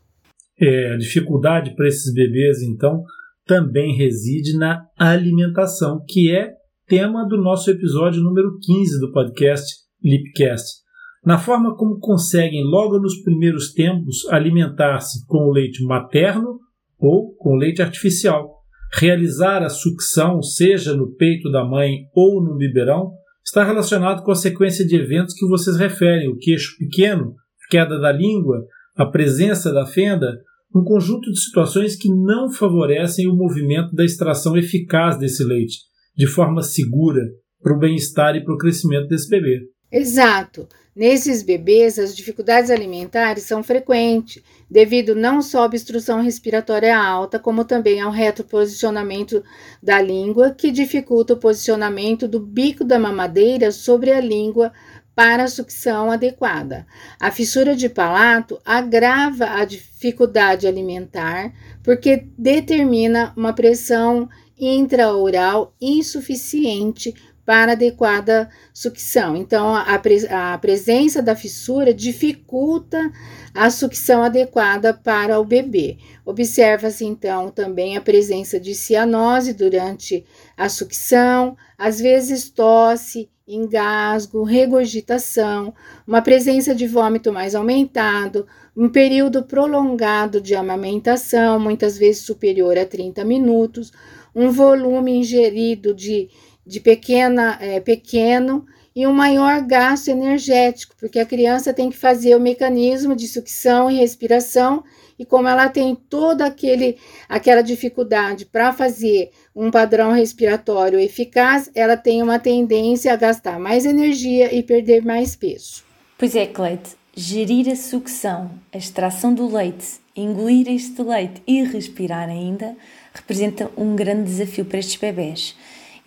[0.62, 3.04] É, a dificuldade para esses bebês, então,
[3.46, 6.52] também reside na alimentação, que é
[6.88, 10.80] tema do nosso episódio número 15 do podcast Lipcast.
[11.24, 16.60] Na forma como conseguem, logo nos primeiros tempos, alimentar-se com o leite materno
[16.98, 18.58] ou com leite artificial.
[18.94, 23.12] Realizar a sucção, seja no peito da mãe ou no biberão,
[23.46, 27.36] está relacionado com a sequência de eventos que vocês referem: o queixo pequeno,
[27.70, 30.40] queda da língua, a presença da fenda,
[30.74, 35.80] um conjunto de situações que não favorecem o movimento da extração eficaz desse leite,
[36.16, 37.22] de forma segura,
[37.62, 39.62] para o bem-estar e para o crescimento desse bebê.
[39.92, 40.68] Exato.
[40.96, 47.64] Nesses bebês, as dificuldades alimentares são frequentes, devido não só à obstrução respiratória alta, como
[47.64, 49.42] também ao reto posicionamento
[49.82, 54.74] da língua, que dificulta o posicionamento do bico da mamadeira sobre a língua
[55.20, 56.88] para a sucção adequada.
[57.20, 61.52] A fissura de palato agrava a dificuldade alimentar
[61.84, 67.14] porque determina uma pressão intraoral insuficiente
[67.50, 69.36] para adequada sucção.
[69.36, 73.12] Então, a, pre a presença da fissura dificulta
[73.56, 75.98] a sucção adequada para o bebê.
[76.24, 80.24] Observa-se então também a presença de cianose durante
[80.56, 85.74] a sucção, às vezes tosse, engasgo, regurgitação,
[86.06, 88.46] uma presença de vômito mais aumentado,
[88.78, 93.92] um período prolongado de amamentação, muitas vezes superior a 30 minutos,
[94.36, 96.30] um volume ingerido de
[96.70, 98.64] de pequena, é, pequeno
[98.96, 103.90] e um maior gasto energético, porque a criança tem que fazer o mecanismo de sucção
[103.90, 104.84] e respiração,
[105.18, 106.98] e como ela tem toda aquele,
[107.28, 113.84] aquela dificuldade para fazer um padrão respiratório eficaz, ela tem uma tendência a gastar mais
[113.84, 115.84] energia e perder mais peso.
[116.20, 122.30] Pois é, Cleide, gerir a sucção, a extração do leite, engolir este leite e respirar
[122.30, 122.76] ainda
[123.14, 125.56] representa um grande desafio para estes bebés.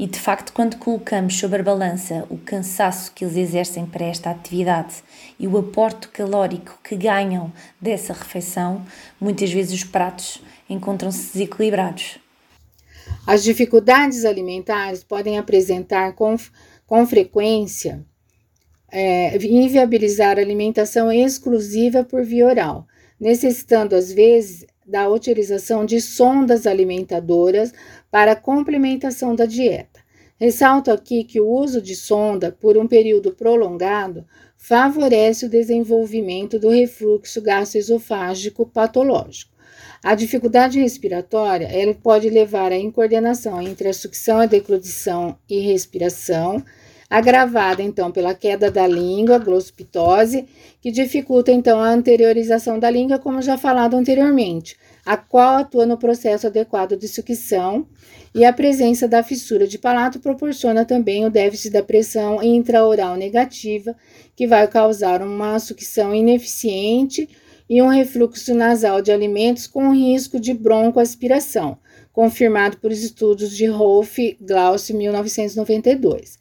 [0.03, 4.31] E de facto, quando colocamos sobre a balança o cansaço que eles exercem para esta
[4.31, 4.97] atividade
[5.39, 8.85] e o aporte calórico que ganham dessa refeição,
[9.21, 12.19] muitas vezes os pratos encontram-se desequilibrados.
[13.25, 16.35] As dificuldades alimentares podem apresentar com,
[16.85, 18.05] com frequência
[18.91, 22.89] é, inviabilizar a alimentação exclusiva por via oral,
[23.21, 27.73] necessitando às vezes da utilização de sondas alimentadoras
[28.11, 29.92] para complementação da dieta.
[30.43, 34.27] Ressalto aqui que o uso de sonda por um período prolongado
[34.57, 39.53] favorece o desenvolvimento do refluxo gastroesofágico patológico.
[40.03, 46.61] A dificuldade respiratória ela pode levar à incoordenação entre a sucção, a decludição e respiração,
[47.09, 50.49] agravada então pela queda da língua, glossopitose,
[50.81, 55.99] que dificulta então a anteriorização da língua, como já falado anteriormente, a qual atua no
[55.99, 57.87] processo adequado de sucção,
[58.35, 63.97] e a presença da fissura de palato proporciona também o déficit da pressão intraoral negativa,
[64.35, 67.29] que vai causar uma sucção ineficiente
[67.69, 71.79] e um refluxo nasal de alimentos com risco de broncoaspiração,
[72.13, 76.39] confirmado por estudos de Rolf Glauss 1992.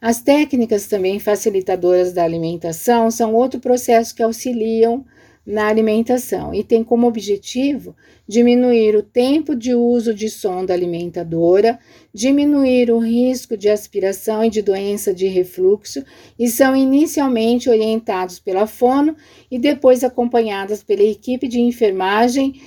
[0.00, 5.04] As técnicas também facilitadoras da alimentação são outro processo que auxiliam
[5.46, 7.94] na alimentação e tem como objetivo
[8.26, 11.78] diminuir o tempo de uso de sonda alimentadora,
[12.12, 16.04] diminuir o risco de aspiração e de doença de refluxo
[16.36, 19.14] e são inicialmente orientados pela fono
[19.48, 22.60] e depois acompanhadas pela equipe de enfermagem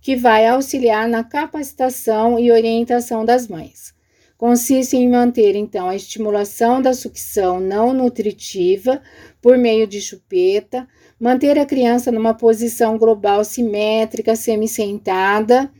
[0.00, 3.94] que vai auxiliar na capacitação e orientação das mães.
[4.36, 9.00] Consiste em manter então a estimulação da sucção não nutritiva
[9.40, 10.88] por meio de chupeta,
[11.20, 15.70] manter a criança numa posição global simétrica, semi-sentada,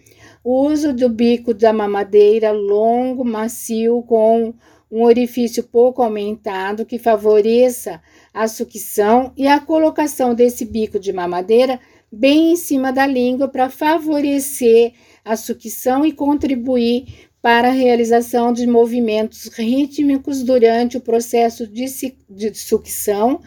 [0.45, 4.55] uso do bico da mamadeira longo, macio, com
[4.91, 8.01] um orifício pouco aumentado que favoreça
[8.33, 11.81] a sucção e a colocação desse bico de mamadeira
[12.13, 14.93] bem em cima da língua para favorecer
[15.25, 21.84] a sucção e contribuir para a realização de movimentos rítmicos durante o processo de,
[22.30, 23.38] de sucção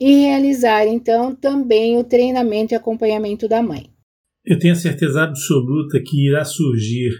[0.00, 3.90] e realizar então também o treinamento e acompanhamento da mãe.
[4.42, 7.10] Eu tenho a certeza absoluta que irá surgir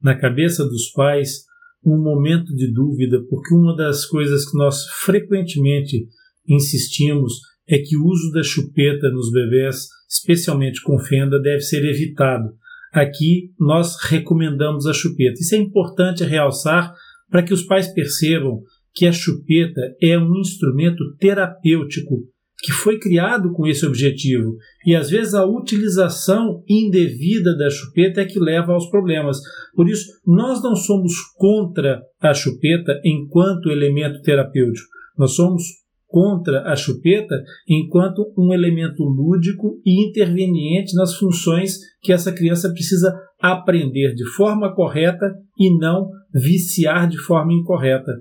[0.00, 1.40] na cabeça dos pais
[1.84, 6.06] um momento de dúvida, porque uma das coisas que nós frequentemente
[6.48, 7.32] insistimos
[7.68, 12.59] é que o uso da chupeta nos bebês, especialmente com fenda, deve ser evitado.
[12.92, 15.40] Aqui nós recomendamos a chupeta.
[15.40, 16.92] Isso é importante realçar
[17.30, 18.62] para que os pais percebam
[18.92, 22.28] que a chupeta é um instrumento terapêutico
[22.62, 24.56] que foi criado com esse objetivo.
[24.84, 29.38] E às vezes a utilização indevida da chupeta é que leva aos problemas.
[29.74, 34.88] Por isso, nós não somos contra a chupeta enquanto elemento terapêutico.
[35.16, 35.62] Nós somos
[36.10, 43.16] contra a chupeta enquanto um elemento lúdico e interveniente nas funções que essa criança precisa
[43.40, 48.12] aprender de forma correta e não viciar de forma incorreta.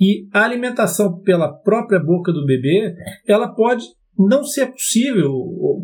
[0.00, 2.94] E a alimentação pela própria boca do bebê,
[3.26, 3.84] ela pode
[4.18, 5.32] não ser possível,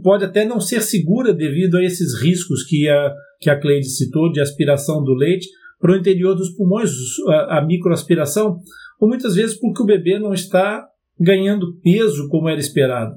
[0.02, 4.30] pode até não ser segura devido a esses riscos que a, que a Cleide citou
[4.30, 5.48] de aspiração do leite
[5.80, 6.90] para o interior dos pulmões,
[7.28, 8.58] a, a microaspiração,
[9.00, 10.86] ou muitas vezes porque o bebê não está
[11.20, 13.14] ganhando peso como era esperado.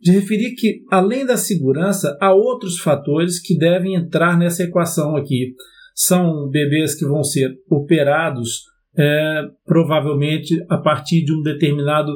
[0.00, 5.54] De referir que, além da segurança, há outros fatores que devem entrar nessa equação aqui.
[5.94, 8.62] São bebês que vão ser operados
[8.96, 12.12] é, provavelmente a partir de um determinado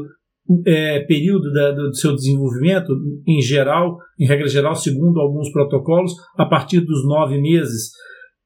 [0.67, 2.93] é, período da, do seu desenvolvimento,
[3.27, 7.91] em geral, em regra geral, segundo alguns protocolos, a partir dos nove meses.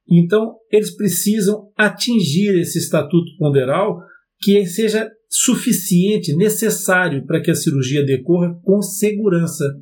[0.09, 3.99] Então, eles precisam atingir esse estatuto ponderal
[4.41, 9.79] que seja suficiente, necessário para que a cirurgia decorra com segurança.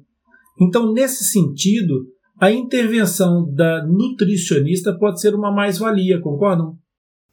[0.60, 2.08] Então, nesse sentido,
[2.40, 6.78] a intervenção da nutricionista pode ser uma mais-valia, concordam?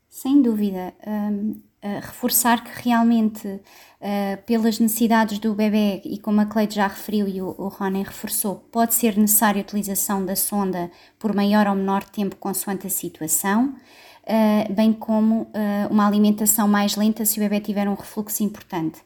[0.08, 0.94] Sem dúvida.
[1.06, 1.60] Um,
[2.00, 7.42] reforçar que realmente, uh, pelas necessidades do bebê, e como a Cleide já referiu e
[7.42, 12.04] o, o Ronen reforçou, pode ser necessária a utilização da sonda por maior ou menor
[12.04, 13.74] tempo consoante a situação.
[14.26, 15.48] Uh, bem como
[15.90, 19.02] uma alimentação mais lenta se o bebê tiver um refluxo importante.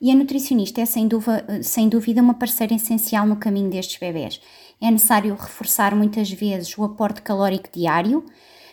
[0.00, 4.40] E a nutricionista é sem dúvida, sem dúvida uma parceira essencial no caminho destes bebés.
[4.80, 8.24] É necessário reforçar muitas vezes o aporte calórico diário,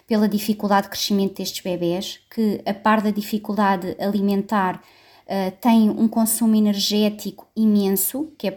[0.08, 4.82] pela dificuldade de crescimento destes bebés, que, a par da dificuldade alimentar,
[5.26, 8.52] uh, têm um consumo energético imenso, que é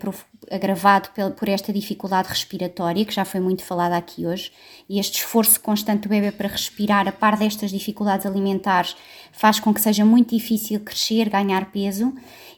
[0.50, 4.52] agravado por esta dificuldade respiratória, que já foi muito falada aqui hoje,
[4.88, 8.96] e este esforço constante do bebê para respirar, a par destas dificuldades alimentares,
[9.32, 12.12] faz com que seja muito difícil crescer, ganhar peso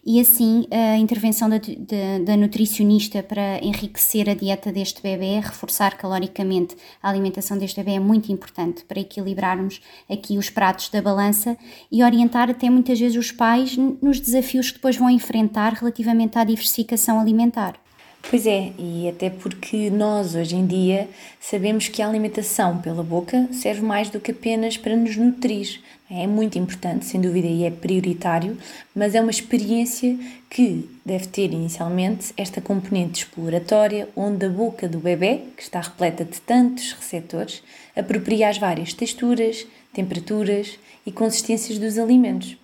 [0.05, 5.97] e assim a intervenção da, da, da, nutricionista para enriquecer a dieta deste bebê, reforçar
[5.97, 11.57] caloricamente a alimentação deste bebê é muito importante para equilibrarmos aqui os pratos da balança
[11.93, 16.45] e orientar até muitas vezes os pais nos desafios que depois vão enfrentar relativamente à
[16.45, 17.81] diversificação alimentar.
[18.29, 21.09] Pois é, e até porque nós hoje em dia
[21.41, 25.81] sabemos que a alimentação pela boca serve mais do que apenas para nos nutrir.
[26.09, 28.57] É muito importante, sem dúvida, e é prioritário,
[28.95, 30.19] mas é uma experiência
[30.49, 36.25] que deve ter inicialmente esta componente exploratória, onde a boca do bebê, que está repleta
[36.25, 37.63] de tantos receptores,
[37.97, 42.57] apropria as várias texturas, temperaturas e consistências dos alimentos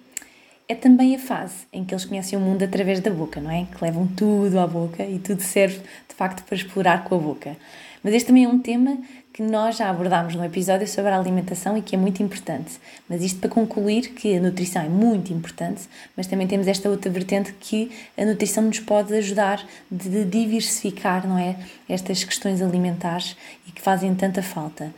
[0.69, 3.67] é também a fase em que eles conhecem o mundo através da boca, não é?
[3.67, 7.57] Que levam tudo à boca e tudo serve de facto para explorar com a boca.
[8.03, 8.99] Mas este também é um tema
[9.33, 12.79] que nós já abordámos no episódio sobre a alimentação e que é muito importante.
[13.09, 15.83] Mas isto para concluir que a nutrição é muito importante,
[16.17, 21.37] mas também temos esta outra vertente que a nutrição nos pode ajudar de diversificar, não
[21.37, 21.57] é?
[21.89, 23.37] Estas questões alimentares
[23.69, 24.93] e que fazem tanta falta.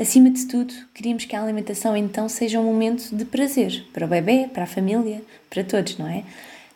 [0.00, 4.08] Acima de tudo, queríamos que a alimentação então seja um momento de prazer para o
[4.08, 6.24] bebê, para a família, para todos, não é?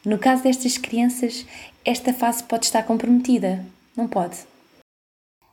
[0.04, 1.46] No caso destas crianças,
[1.86, 3.64] esta fase pode estar comprometida,
[3.96, 4.36] não pode?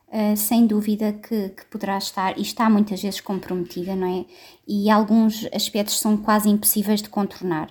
[0.06, 4.26] Uh, sem dúvida que, que, poderá estar e está muitas vezes comprometida, não é?
[4.68, 7.70] E alguns aspectos são quase impossíveis de contornar.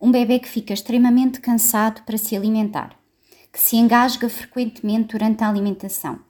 [0.00, 2.96] Um bebê que fica extremamente cansado para se alimentar,
[3.52, 6.20] que se engasga frequentemente durante a alimentação,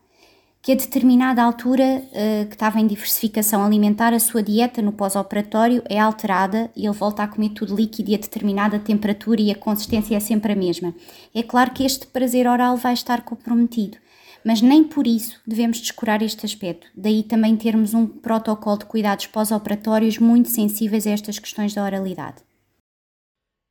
[0.61, 5.83] que a determinada altura uh, que estava em diversificação alimentar, a sua dieta no pós-operatório
[5.89, 9.55] é alterada e ele volta a comer tudo líquido e a determinada temperatura e a
[9.55, 10.95] consistência é sempre a mesma.
[11.35, 13.99] É claro que este prazer oral vai estar comprometido,
[14.45, 16.89] mas nem por isso devemos descurar este aspecto.
[16.97, 22.43] Daí também termos um protocolo de cuidados pós-operatórios muito sensíveis a estas questões da oralidade.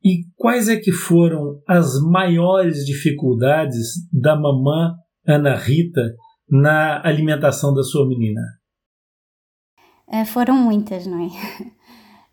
[0.03, 4.95] E quais é que foram as maiores dificuldades da mamã
[5.27, 6.15] Ana Rita
[6.49, 8.41] na alimentação da sua menina?
[10.07, 11.29] Uh, foram muitas, não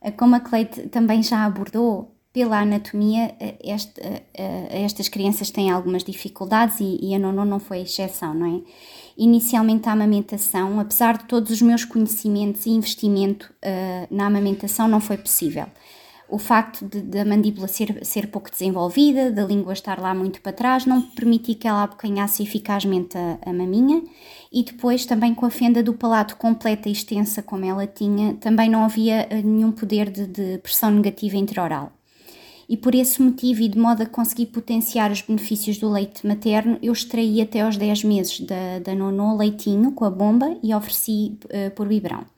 [0.02, 0.10] é?
[0.12, 4.00] Como a Cleide também já abordou, pela anatomia, eh, este,
[4.34, 8.60] estas crianças têm algumas dificuldades e, e a Nono não foi exceção, não é?
[9.16, 13.54] Inicialmente a amamentação, apesar de todos os meus conhecimentos e investimento
[14.10, 15.68] na amamentação, não foi possível
[16.34, 20.52] o facto de, da mandíbula ser, ser pouco desenvolvida, da língua estar lá muito para
[20.52, 24.02] trás, não permitia que ela abocanhasse eficazmente a, a maminha
[24.52, 28.68] e depois também com a fenda do palato completa e extensa como ela tinha, também
[28.68, 31.92] não havia eh, nenhum poder de, de pressão negativa interoral.
[32.68, 36.78] E por esse motivo e de modo a conseguir potenciar os benefícios do leite materno,
[36.82, 41.38] eu extraí até aos 10 meses da, da nonô leitinho com a bomba e ofereci
[41.44, 42.33] uh, por biberão.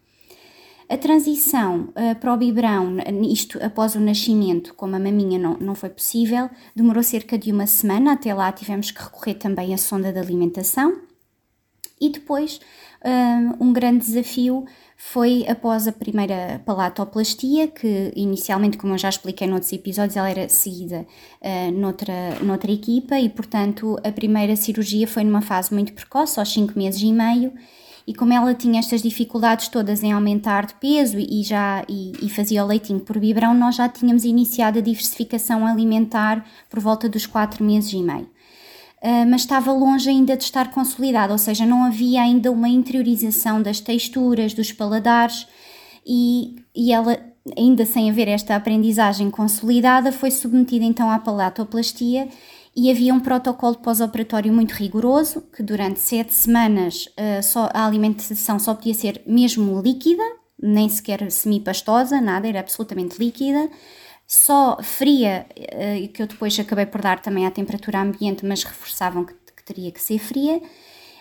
[0.88, 5.74] A transição uh, para o biberão, isto após o nascimento, como a maminha não, não
[5.74, 8.12] foi possível, demorou cerca de uma semana.
[8.12, 11.00] Até lá tivemos que recorrer também à sonda de alimentação.
[12.00, 12.60] E depois,
[13.02, 14.64] uh, um grande desafio
[14.96, 20.48] foi após a primeira palatoplastia, que inicialmente, como eu já expliquei noutros episódios, ela era
[20.48, 21.06] seguida
[21.40, 26.52] uh, noutra, noutra equipa e, portanto, a primeira cirurgia foi numa fase muito precoce, aos
[26.52, 27.52] 5 meses e meio,
[28.06, 32.30] e como ela tinha estas dificuldades todas em aumentar de peso e já e, e,
[32.30, 37.26] fazia o leitinho por biberão, nós já tínhamos iniciado a diversificação alimentar por volta dos
[37.26, 38.28] 4 meses e meio.
[39.02, 43.60] Uh, mas estava longe ainda de estar consolidada, ou seja, não havia ainda uma interiorização
[43.60, 45.46] das texturas, dos paladares,
[46.06, 47.18] e, e ela,
[47.58, 52.28] ainda sem haver esta aprendizagem consolidada, foi submetida então à palatoplastia
[52.76, 58.58] e havia um protocolo pós-operatório muito rigoroso, que durante sete semanas uh, só, a alimentação
[58.58, 60.22] só podia ser mesmo líquida,
[60.62, 63.70] nem sequer semi-pastosa, nada, era absolutamente líquida,
[64.26, 69.24] só fria, uh, que eu depois acabei por dar também à temperatura ambiente, mas reforçavam
[69.24, 70.60] que, que teria que ser fria.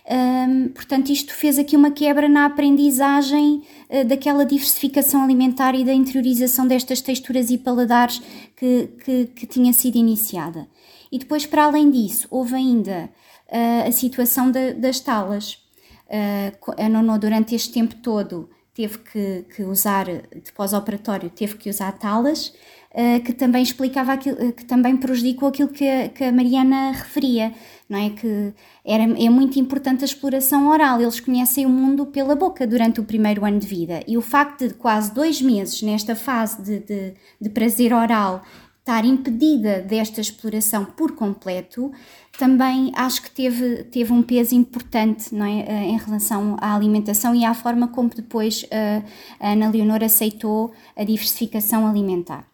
[0.07, 5.93] Um, portanto, isto fez aqui uma quebra na aprendizagem uh, daquela diversificação alimentar e da
[5.93, 8.21] interiorização destas texturas e paladares
[8.57, 10.67] que, que, que tinha sido iniciada.
[11.11, 13.09] E depois, para além disso, houve ainda
[13.49, 15.59] uh, a situação de, das talas.
[16.07, 21.69] Uh, a Nono, durante este tempo todo, teve que, que usar, de pós-operatório, teve que
[21.69, 22.53] usar talas,
[22.91, 27.53] uh, que também explicava aquilo, que também prejudicou aquilo que a, que a Mariana referia,
[27.89, 28.09] não é?
[28.09, 28.53] Que
[28.83, 33.03] era, é muito importante a exploração oral, eles conhecem o mundo pela boca durante o
[33.03, 34.01] primeiro ano de vida.
[34.07, 38.43] E o facto de quase dois meses nesta fase de, de, de prazer oral
[38.85, 41.91] estar impedida desta exploração por completo,
[42.37, 47.33] também acho que teve, teve um peso importante não é, eh, em relação à alimentação
[47.33, 49.03] e à forma como depois uh,
[49.39, 52.45] a Ana Leonor aceitou a diversificação alimentar.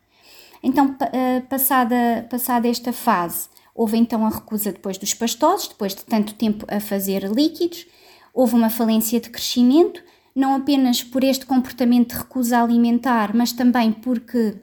[0.63, 6.05] Então, uh, passada, passada esta fase, houve então a recusa depois dos pastosos, depois de
[6.05, 7.85] tanto tempo a fazer líquidos,
[8.33, 10.01] houve uma falência de crescimento,
[10.33, 14.55] não apenas por este comportamento de recusa alimentar, mas também porque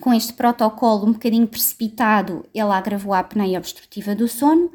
[0.00, 4.70] com este protocolo um bocadinho precipitado, ela agravou a apneia obstrutiva do sono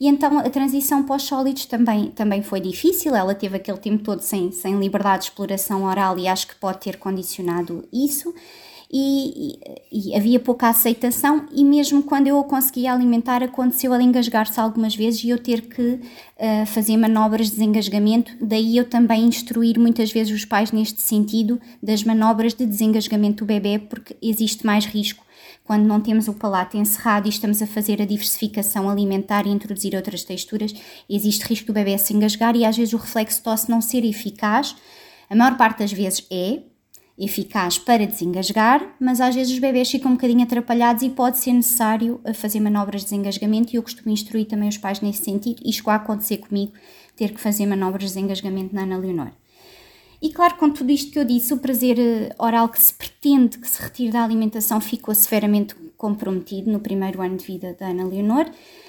[0.00, 3.14] e então a transição para os sólidos também, também foi difícil.
[3.14, 6.80] Ela teve aquele tempo todo sem, sem liberdade de exploração oral e acho que pode
[6.80, 8.34] ter condicionado isso
[8.92, 9.58] e,
[9.90, 14.60] e, e, havia pouca aceitação e mesmo quando eu a conseguia alimentar aconteceu ela engasgar-se
[14.60, 19.78] algumas vezes e eu ter que uh, fazer manobras de desengasgamento, daí eu também instruir
[19.78, 24.84] muitas vezes os pais neste sentido das manobras de desengasgamento do bebê porque existe mais
[24.84, 25.24] risco
[25.64, 29.94] quando não temos o palato encerrado e estamos a fazer a diversificação alimentar e introduzir
[29.94, 30.74] outras texturas,
[31.08, 34.76] existe risco do bebê se engasgar e às vezes o reflexo tosse não ser eficaz.
[35.28, 36.60] A maior parte das vezes é,
[37.18, 41.52] eficaz para desengasgar, mas às vezes os bebês ficam um bocadinho atrapalhados e pode ser
[41.52, 45.62] necessário eh, fazer manobras de desengasgamento e eu costumo instruir também os pais nesse sentido
[45.64, 46.72] e chegou acontecer comigo
[47.16, 49.30] ter que fazer manobras de desengasgamento na Ana Leonor.
[50.20, 53.58] E claro, com tudo isto que eu disse, o prazer eh, oral que se pretende
[53.58, 58.06] que se retire da alimentação ficou severamente comprometido no primeiro ano de vida da Ana
[58.06, 58.46] Leonor.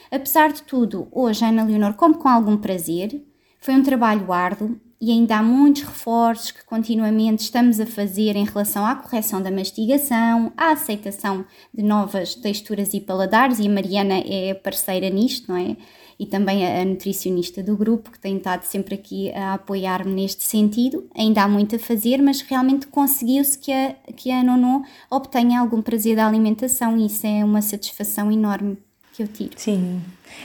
[0.09, 3.23] Apesar de tudo, hoje a Ana Leonor come com algum prazer.
[3.59, 8.43] Foi um trabalho árduo e ainda há muitos reforços que continuamente estamos a fazer em
[8.43, 14.15] relação à correção da mastigação, à aceitação de novas texturas e paladares, e a Mariana
[14.25, 15.77] é parceira nisto, não é?
[16.17, 21.07] e também a, nutricionista do grupo, que tem estado sempre aqui a apoiar-me neste sentido.
[21.15, 24.81] Ainda há muito a fazer, mas realmente conseguiu-se que a, que a Nono
[25.11, 28.75] obtenha algum prazer da alimentação e isso é uma satisfação enorme
[29.15, 29.51] que eu tiro.
[29.55, 30.01] Sim,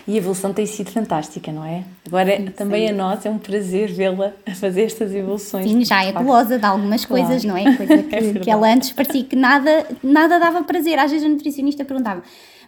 [0.06, 1.82] e a evolução tem sido fantástica, não é?
[2.06, 2.94] Agora sim, também sim.
[2.94, 5.68] a nós é um prazer vê-la a fazer estas evoluções.
[5.68, 7.24] Sim, já é gulosa de algumas claro.
[7.24, 7.64] coisas, não é?
[7.76, 10.98] Coisa que, é que ela antes parecia que nada, nada dava prazer.
[10.98, 12.22] Às vezes a nutricionista perguntava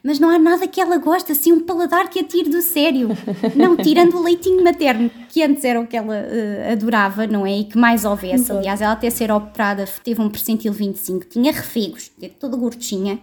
[0.04, 3.10] mas não há nada que ela goste, assim, um paladar que a tire do sério.
[3.54, 7.58] Não, tirando o leitinho materno, que antes era o que ela uh, adorava, não é?
[7.58, 8.50] E que mais houvesse.
[8.50, 13.20] Aliás, ela até ser operada teve um percentil 25, tinha refegos, toda gordinha.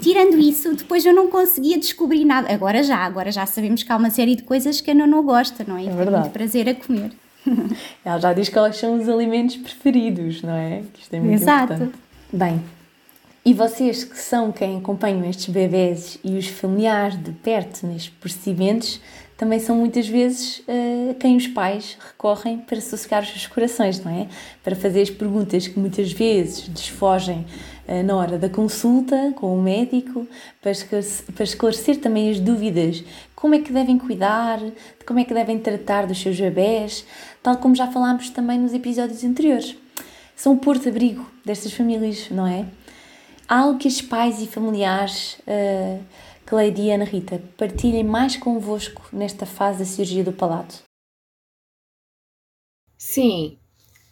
[0.00, 2.52] Tirando isso, depois eu não conseguia descobrir nada.
[2.52, 5.64] Agora já, agora já sabemos que há uma série de coisas que a não gosta,
[5.66, 5.84] não é?
[5.84, 6.20] É verdade.
[6.22, 7.10] muito prazer a comer.
[8.04, 10.82] Ela já diz quais são os alimentos preferidos, não é?
[10.92, 11.72] Que isto é muito Exato.
[11.74, 11.98] importante.
[12.32, 12.60] Bem,
[13.44, 19.00] e vocês que são quem acompanham estes bebés e os familiares de perto nestes procedimentos,
[19.36, 24.10] também são muitas vezes uh, quem os pais recorrem para sossegar os seus corações, não
[24.10, 24.28] é?
[24.64, 27.44] Para fazer as perguntas que muitas vezes desfogem
[27.86, 30.26] uh, na hora da consulta com o médico,
[30.62, 35.24] para esclarecer, para esclarecer também as dúvidas, como é que devem cuidar, de como é
[35.24, 37.04] que devem tratar dos seus bebés,
[37.42, 39.76] tal como já falámos também nos episódios anteriores.
[40.34, 42.64] São o porto-abrigo destas famílias, não é?
[43.48, 46.00] algo que os pais e familiares, uh,
[46.46, 50.84] Cleide e Rita, partilhem mais convosco nesta fase da cirurgia do palato?
[52.96, 53.58] Sim,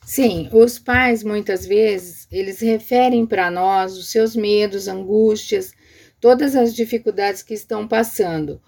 [0.04, 0.48] sim.
[0.52, 5.72] Os pais, muitas vezes, eles referem para nós os seus medos, angústias,
[6.20, 8.60] todas as dificuldades que estão passando,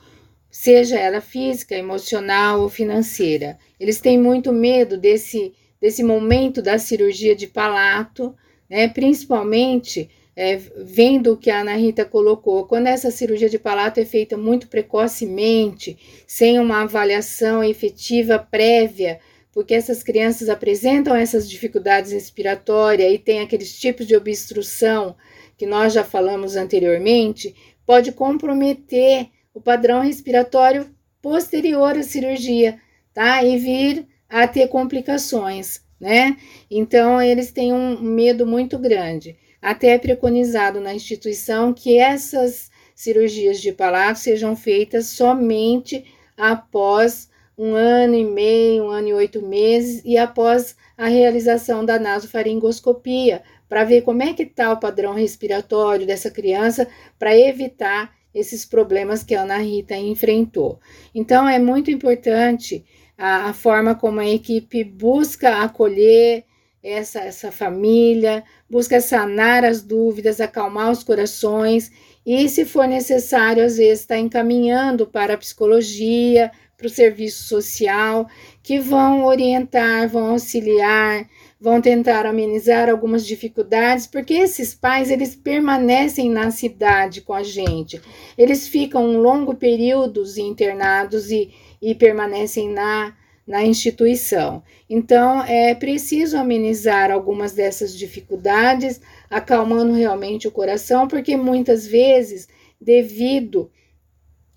[0.48, 3.58] seja ela física, emocional ou financeira.
[3.80, 8.32] Eles têm muito medo desse, desse momento da cirurgia de palato,
[8.70, 8.86] né?
[8.86, 14.04] principalmente é, vendo o que a Ana Rita colocou, quando essa cirurgia de palato é
[14.04, 19.18] feita muito precocemente, sem uma avaliação efetiva prévia,
[19.50, 25.16] porque essas crianças apresentam essas dificuldades respiratórias e tem aqueles tipos de obstrução
[25.56, 27.54] que nós já falamos anteriormente,
[27.86, 32.78] pode comprometer o padrão respiratório posterior à cirurgia,
[33.14, 33.42] tá?
[33.42, 36.36] E vir a ter complicações, né?
[36.70, 39.34] Então, eles têm um medo muito grande.
[39.66, 46.04] Até é preconizado na instituição que essas cirurgias de palato sejam feitas somente
[46.36, 51.98] após um ano e meio, um ano e oito meses e após a realização da
[51.98, 56.86] nasofaringoscopia, para ver como é que está o padrão respiratório dessa criança,
[57.18, 60.78] para evitar esses problemas que a Ana Rita enfrentou.
[61.12, 62.84] Então, é muito importante
[63.18, 66.44] a, a forma como a equipe busca acolher
[66.82, 71.90] essa, essa família, busca sanar as dúvidas, acalmar os corações
[72.24, 78.28] e, se for necessário, às vezes está encaminhando para a psicologia, para o serviço social,
[78.62, 81.26] que vão orientar, vão auxiliar,
[81.58, 88.00] vão tentar amenizar algumas dificuldades, porque esses pais eles permanecem na cidade com a gente,
[88.36, 91.50] eles ficam um longo períodos internados e,
[91.80, 93.14] e permanecem na
[93.46, 94.62] na instituição.
[94.90, 102.48] Então, é preciso amenizar algumas dessas dificuldades, acalmando realmente o coração, porque muitas vezes,
[102.80, 103.70] devido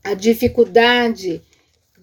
[0.04, 1.42] à dificuldade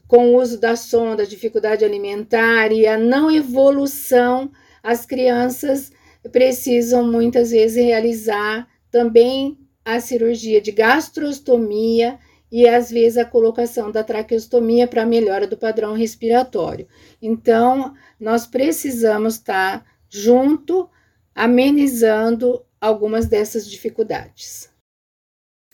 [0.06, 5.90] com o uso da sonda, dificuldade alimentar e a não evolução, as crianças
[6.30, 12.18] precisam muitas vezes realizar também a cirurgia de gastrostomia
[12.50, 16.86] e às vezes a colocação da traqueostomia para melhora do padrão respiratório.
[17.20, 20.88] Então, nós precisamos estar junto,
[21.34, 24.70] amenizando algumas dessas dificuldades.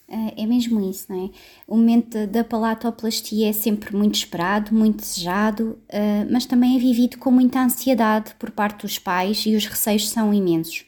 [0.08, 1.30] É, é mesmo isso, não é?
[1.66, 7.16] O momento da palatoplastia é sempre muito esperado, muito desejado, uh, mas também é vivido
[7.16, 10.84] com muita ansiedade por parte dos pais e os receios são imensos.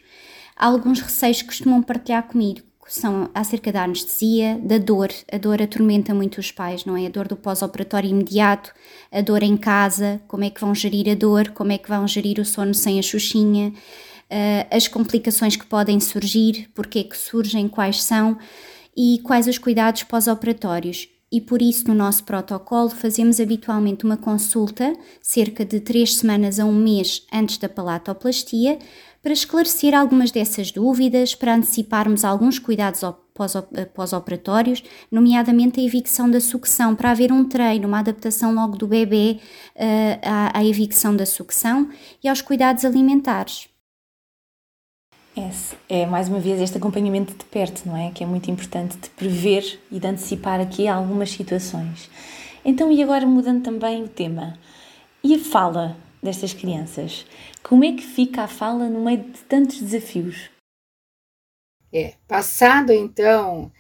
[0.55, 5.09] Alguns receios que costumam partilhar comigo, são acerca da anestesia, da dor.
[5.32, 7.07] A dor atormenta muito os pais, não é?
[7.07, 8.72] A dor do pós-operatório imediato,
[9.11, 12.07] a dor em casa, como é que vão gerir a dor, como é que vão
[12.07, 17.16] gerir o sono sem a xuxinha, uh, as complicações que podem surgir, porque é que
[17.16, 18.39] surgem, quais são
[18.97, 21.09] e quais os cuidados pós-operatórios.
[21.35, 26.64] E por isso no nosso protocolo fazemos habitualmente uma consulta cerca de três semanas a
[26.64, 28.78] um mês antes da palatoplastia
[29.20, 33.01] para esclarecer algumas dessas dúvidas, para anteciparmos alguns cuidados
[33.93, 39.41] pós-operatórios, nomeadamente a evicção da sucção, para haver um treino, uma adaptação logo do bebê
[39.74, 41.89] uh, à, à evicção da sucção
[42.22, 43.74] e aos cuidados alimentares.
[45.37, 48.12] É, é mais uma vez este acompanhamento de perto, não é?
[48.12, 52.09] Que é muito importante de prever e de antecipar aqui algumas situações.
[52.64, 54.57] Então, e agora mudando também o tema,
[55.22, 57.26] e a fala destas crianças?
[57.62, 60.51] Como é que fica a fala no meio de tantos desafios?
[61.93, 63.70] É, passado então,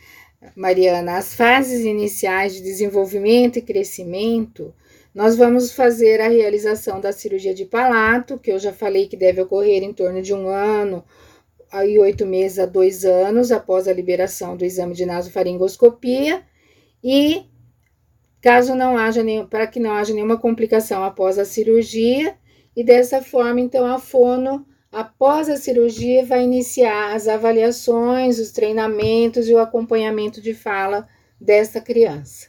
[0.54, 4.74] Mariana, as fases iniciais de desenvolvimento e crescimento,
[5.14, 9.40] nós vamos fazer a realização da cirurgia de palato, que eu já falei que deve
[9.40, 11.04] ocorrer em torno de um ano
[11.74, 16.42] aí oito meses a dois anos após a liberação do exame de nasofaringoscopia
[17.02, 17.46] e
[18.40, 22.36] caso não haja nenhum, para que não haja nenhuma complicação após a cirurgia
[22.76, 29.48] e dessa forma então a fono após a cirurgia vai iniciar as avaliações, os treinamentos
[29.48, 31.08] e o acompanhamento de fala
[31.40, 32.46] dessa criança.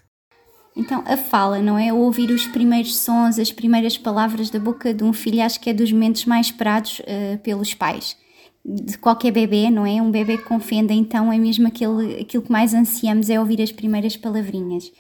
[0.78, 1.92] Então, a fala, não é?
[1.92, 5.74] Ouvir os primeiros sons, as primeiras palavras da boca de um filho, acho que é
[5.74, 8.18] dos momentos mais esperados uh, pelos pais
[8.66, 10.02] de qualquer bebê, não é?
[10.02, 13.72] Um bebê com fenda, então é mesmo aquele, aquilo que mais ansiamos é ouvir as
[13.72, 14.92] primeiras palavrinhas.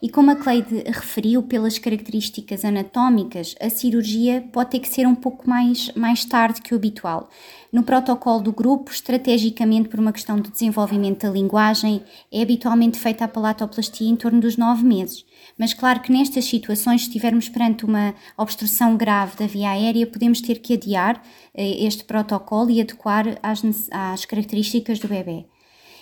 [0.00, 5.14] E como a Cleide referiu, pelas características anatómicas, a cirurgia pode ter que ser um
[5.14, 7.30] pouco mais, mais tarde que o habitual.
[7.72, 12.02] No protocolo do grupo, estrategicamente por uma questão de desenvolvimento da linguagem,
[12.32, 15.24] é habitualmente feita a palatoplastia em torno dos nove meses.
[15.62, 20.40] Mas claro que nestas situações, se estivermos perante uma obstrução grave da via aérea, podemos
[20.40, 21.22] ter que adiar
[21.54, 25.46] eh, este protocolo e adequar às, às características do bebê.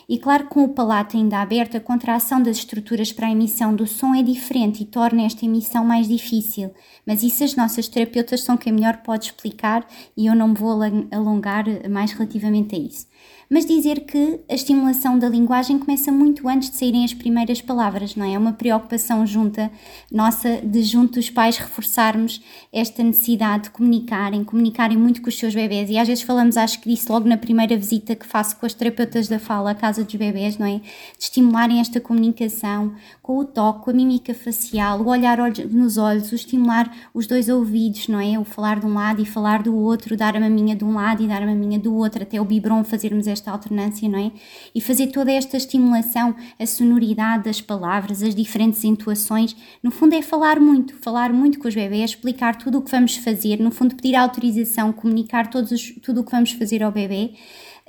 [0.09, 3.87] E claro com o palato ainda aberto, a contração das estruturas para a emissão do
[3.87, 6.73] som é diferente e torna esta emissão mais difícil.
[7.07, 9.87] Mas isso as nossas terapeutas são quem melhor pode explicar
[10.17, 10.81] e eu não me vou
[11.13, 13.07] alongar mais relativamente a isso
[13.53, 18.15] mas dizer que a estimulação da linguagem começa muito antes de saírem as primeiras palavras,
[18.15, 18.35] não é?
[18.35, 19.69] É uma preocupação junta
[20.11, 22.41] nossa de junto dos pais reforçarmos
[22.73, 26.81] esta necessidade de comunicarem, comunicarem muito com os seus bebés e às vezes falamos, acho
[26.81, 30.05] que disse logo na primeira visita que faço com as terapeutas da fala à casa
[30.05, 30.79] dos bebés, não é?
[30.79, 30.85] De
[31.19, 35.39] estimularem esta comunicação com o toque, com a mímica facial, o olhar
[35.69, 38.39] nos olhos, o estimular os dois ouvidos, não é?
[38.39, 41.21] O falar de um lado e falar do outro, dar a maminha de um lado
[41.25, 44.31] e dar a maminha do outro, até o biberon fazermos esta esta alternância, não é?
[44.75, 50.23] E fazer toda esta estimulação, a sonoridade das palavras, as diferentes entoações, no fundo é
[50.23, 53.97] falar muito, falar muito com os bebés, explicar tudo o que vamos fazer, no fundo
[53.97, 57.33] pedir autorização, comunicar todos os, tudo o que vamos fazer ao bebê.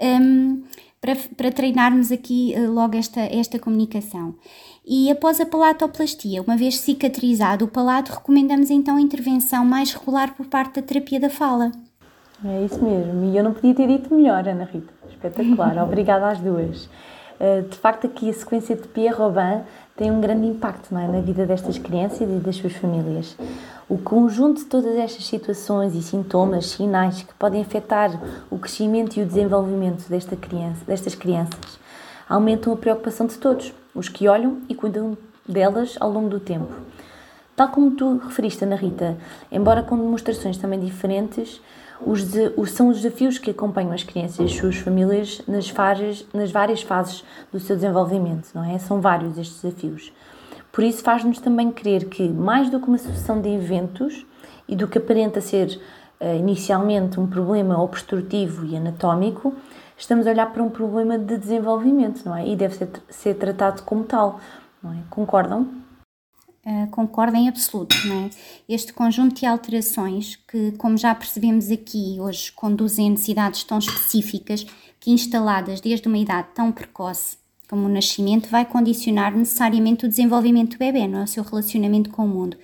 [0.01, 0.63] Um,
[0.99, 4.35] para, para, treinarmos aqui uh, logo esta, esta comunicação.
[4.85, 10.35] E após a palatoplastia, uma vez cicatrizado o palato, recomendamos então a intervenção mais regular
[10.35, 11.71] por parte da terapia da fala.
[12.43, 15.00] É isso mesmo, e eu não podia ter dito melhor, Ana Rita.
[15.23, 16.89] Espetacular, obrigada às duas.
[17.39, 19.61] Eh, de facto, aqui a sequência de Pierre Robin
[19.95, 23.37] tem um grande impacto é, na vida destas crianças e das suas famílias.
[23.87, 28.11] O conjunto de todas estas situações e sintomas, sinais que podem afetar
[28.49, 31.79] o crescimento e o desenvolvimento desta criança, destas crianças
[32.27, 35.17] aumentam a preocupação de todos, os que olham e cuidam
[35.47, 36.71] delas ao longo do tempo.
[37.55, 39.17] Tal como tu referiste, Ana Rita,
[39.51, 41.61] embora com demonstrações também diferentes,
[42.05, 42.23] os,
[42.57, 46.51] os, são os desafios que acompanham as crianças e as suas famílias nas, fases, nas
[46.51, 48.77] várias fases do seu desenvolvimento, não é?
[48.79, 50.11] São vários estes desafios.
[50.71, 54.25] Por isso faz-nos também crer que, mais do que uma sucessão de eventos
[54.67, 55.79] e do que aparenta ser
[56.19, 59.53] uh, inicialmente um problema obstrutivo e anatómico,
[59.97, 62.47] estamos a olhar para um problema de desenvolvimento, não é?
[62.47, 64.39] E deve ser, ser tratado como tal,
[64.81, 64.97] não é?
[65.09, 65.80] Concordam?
[66.63, 68.29] Uh, concordo em absoluto, não é?
[68.69, 74.65] Este conjunto de alterações que, como já percebemos aqui hoje, conduzem a necessidades tão específicas
[74.99, 77.41] que instaladas desde uma idade tão precoce
[77.71, 81.23] como o nascimento vai condicionar necessariamente o desenvolvimento do bebê, não é?
[81.23, 82.57] o seu relacionamento com o mundo.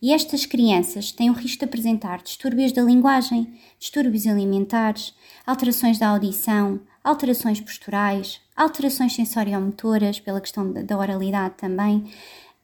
[0.00, 5.12] E estas crianças têm o risco de apresentar distúrbios da linguagem, distúrbios alimentares,
[5.44, 12.04] alterações da audição, alterações posturais, alterações sensoriomotoras, pela questão da oralidade também,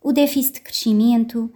[0.02, 1.52] o déficit de crescimento,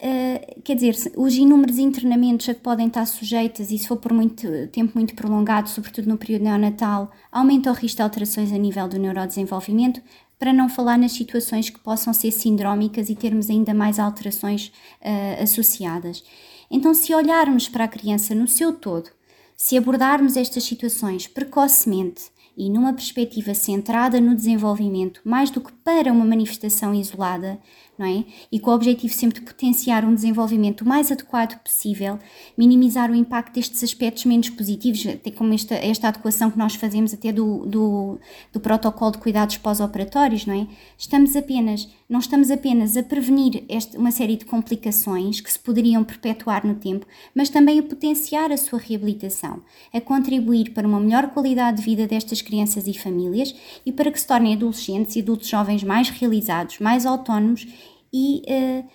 [0.00, 4.12] uh, quer dizer, os inúmeros internamentos a que podem estar sujeitas, e se for por
[4.12, 8.88] muito tempo muito prolongado, sobretudo no período neonatal, aumenta o risco de alterações a nível
[8.88, 10.00] do neurodesenvolvimento,
[10.38, 15.42] para não falar nas situações que possam ser sindrómicas e termos ainda mais alterações uh,
[15.42, 16.24] associadas.
[16.70, 19.10] Então, se olharmos para a criança no seu todo,
[19.56, 26.12] se abordarmos estas situações precocemente e numa perspectiva centrada no desenvolvimento, mais do que para
[26.12, 27.58] uma manifestação isolada,
[27.98, 28.24] não é?
[28.50, 32.18] E com o objetivo sempre de potenciar um desenvolvimento o mais adequado possível,
[32.56, 37.14] minimizar o impacto destes aspectos menos positivos, até como esta, esta adequação que nós fazemos
[37.14, 38.18] até do, do,
[38.52, 40.66] do protocolo de cuidados pós-operatórios, não é?
[40.98, 46.02] Estamos apenas, não estamos apenas a prevenir este, uma série de complicações que se poderiam
[46.02, 51.30] perpetuar no tempo, mas também a potenciar a sua reabilitação, a contribuir para uma melhor
[51.30, 53.54] qualidade de vida destas crianças e famílias
[53.86, 57.66] e para que se tornem adolescentes e adultos jovens mais realizados, mais autónomos
[58.14, 58.88] e uh,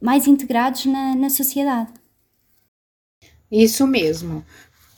[0.00, 1.92] mais integrados na, na sociedade.
[3.50, 4.44] Isso mesmo.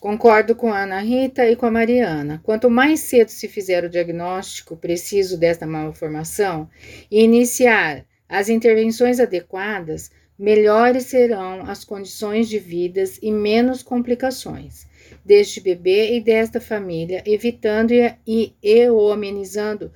[0.01, 2.41] Concordo com a Ana Rita e com a Mariana.
[2.43, 6.69] Quanto mais cedo se fizer o diagnóstico preciso desta malformação
[7.11, 14.87] e iniciar as intervenções adequadas, melhores serão as condições de vida e menos complicações
[15.25, 17.93] deste bebê e desta família, evitando
[18.27, 18.55] e,
[19.13, 19.93] amenizando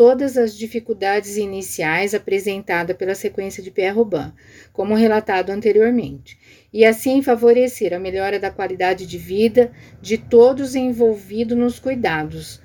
[0.00, 4.32] todas as dificuldades iniciais apresentadas pela sequência de Pierre-Robin,
[4.72, 6.38] como relatado anteriormente,
[6.72, 9.70] e assim favorecer a melhora da qualidade de vida
[10.00, 12.62] de todos envolvidos nos cuidados,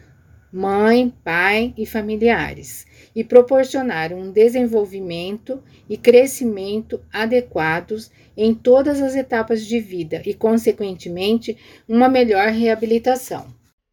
[0.50, 9.66] mãe, pai e familiares, e proporcionar um desenvolvimento e crescimento adequados em todas as etapas
[9.66, 13.48] de vida e, consequentemente, uma melhor reabilitação.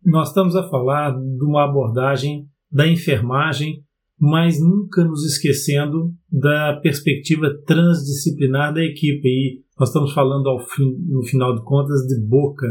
[0.05, 3.83] Nós estamos a falar de uma abordagem da enfermagem,
[4.18, 9.29] mas nunca nos esquecendo da perspectiva transdisciplinar da equipe.
[9.29, 12.66] E nós estamos falando, ao fim, no final de contas, de boca,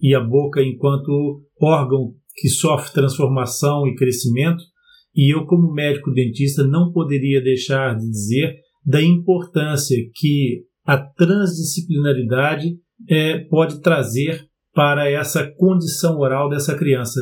[0.00, 4.62] e a boca enquanto órgão que sofre transformação e crescimento.
[5.14, 12.76] E eu, como médico dentista, não poderia deixar de dizer da importância que a transdisciplinaridade
[13.08, 14.44] é, pode trazer
[14.74, 17.20] para essa condição oral dessa criança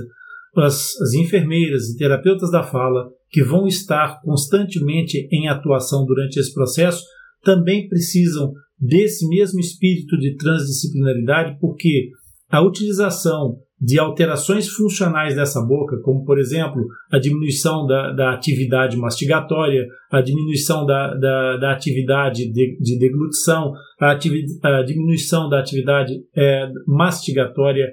[0.57, 6.53] as, as enfermeiras e terapeutas da fala, que vão estar constantemente em atuação durante esse
[6.53, 7.05] processo,
[7.43, 12.09] também precisam desse mesmo espírito de transdisciplinaridade, porque
[12.51, 18.97] a utilização de alterações funcionais dessa boca, como por exemplo a diminuição da, da atividade
[18.97, 26.13] mastigatória, a diminuição da, da, da atividade de, de deglutição, a, a, diminuição da atividade
[26.37, 27.87] é, mastigatória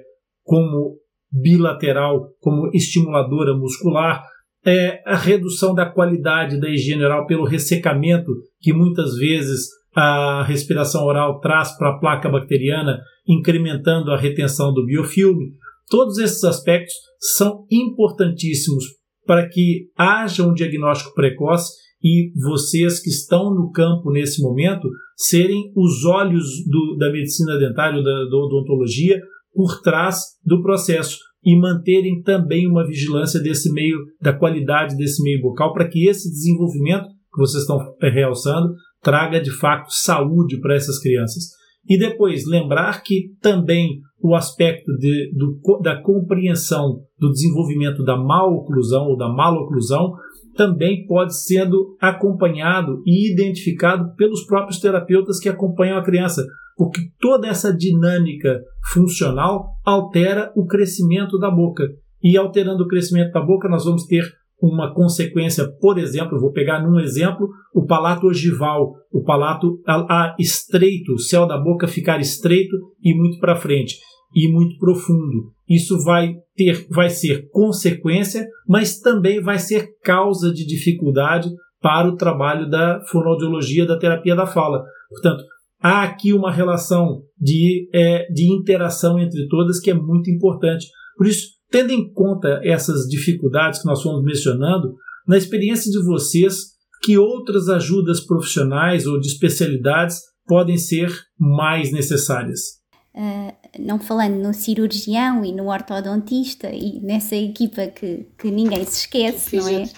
[0.44, 0.98] como
[1.30, 4.22] bilateral como estimuladora muscular,
[4.64, 11.04] é a redução da qualidade da higiene oral pelo ressecamento que muitas vezes a respiração
[11.04, 15.52] oral traz para a placa bacteriana, incrementando a retenção do biofilme.
[15.88, 18.84] Todos esses aspectos são importantíssimos
[19.26, 21.72] para que haja um diagnóstico precoce
[22.02, 28.02] e vocês que estão no campo nesse momento serem os olhos do, da medicina dentária,
[28.02, 29.20] da, da odontologia,
[29.52, 35.40] por trás do processo e manterem também uma vigilância desse meio, da qualidade desse meio
[35.40, 40.98] bucal, para que esse desenvolvimento que vocês estão realçando traga de fato saúde para essas
[41.00, 41.44] crianças.
[41.88, 49.06] E depois lembrar que também o aspecto de, do, da compreensão do desenvolvimento da maloclusão
[49.06, 50.12] ou da maloclusão
[50.58, 56.44] também pode sendo acompanhado e identificado pelos próprios terapeutas que acompanham a criança,
[56.76, 58.60] porque toda essa dinâmica
[58.92, 61.84] funcional altera o crescimento da boca.
[62.20, 64.24] E alterando o crescimento da boca, nós vamos ter
[64.60, 70.36] uma consequência, por exemplo, vou pegar num exemplo, o palato ogival, o palato a, a
[70.40, 73.94] estreito, o céu da boca ficar estreito e muito para frente
[74.34, 75.52] e muito profundo.
[75.68, 81.50] Isso vai ter, vai ser consequência, mas também vai ser causa de dificuldade
[81.80, 84.82] para o trabalho da fonoaudiologia, da terapia da fala.
[85.10, 85.44] Portanto,
[85.80, 90.86] há aqui uma relação de, é, de interação entre todas que é muito importante.
[91.16, 94.94] Por isso, tendo em conta essas dificuldades que nós fomos mencionando,
[95.26, 102.77] na experiência de vocês, que outras ajudas profissionais ou de especialidades podem ser mais necessárias?
[103.18, 109.00] Uh, não falando no cirurgião e no ortodontista e nessa equipa que, que ninguém se
[109.00, 109.88] esquece, não é?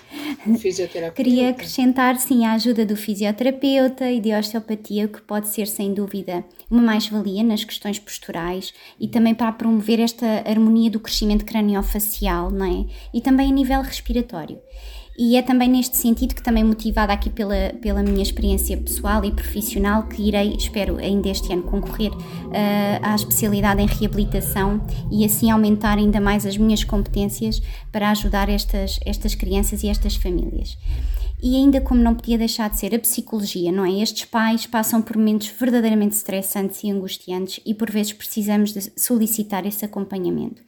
[1.12, 6.42] Queria acrescentar, sim, a ajuda do fisioterapeuta e de osteopatia, que pode ser, sem dúvida,
[6.70, 12.64] uma mais-valia nas questões posturais e também para promover esta harmonia do crescimento craniofacial, não
[12.64, 12.86] é?
[13.12, 14.58] E também a nível respiratório.
[15.22, 19.30] E é também neste sentido que também motivada aqui pela, pela minha experiência pessoal e
[19.30, 22.18] profissional que irei, espero ainda este ano concorrer uh,
[23.02, 24.80] à especialidade em reabilitação
[25.12, 27.60] e assim aumentar ainda mais as minhas competências
[27.92, 30.78] para ajudar estas, estas crianças e estas famílias.
[31.42, 34.00] E ainda como não podia deixar de ser a psicologia, não é?
[34.00, 39.66] Estes pais passam por momentos verdadeiramente estressantes e angustiantes e por vezes precisamos de solicitar
[39.66, 40.62] esse acompanhamento.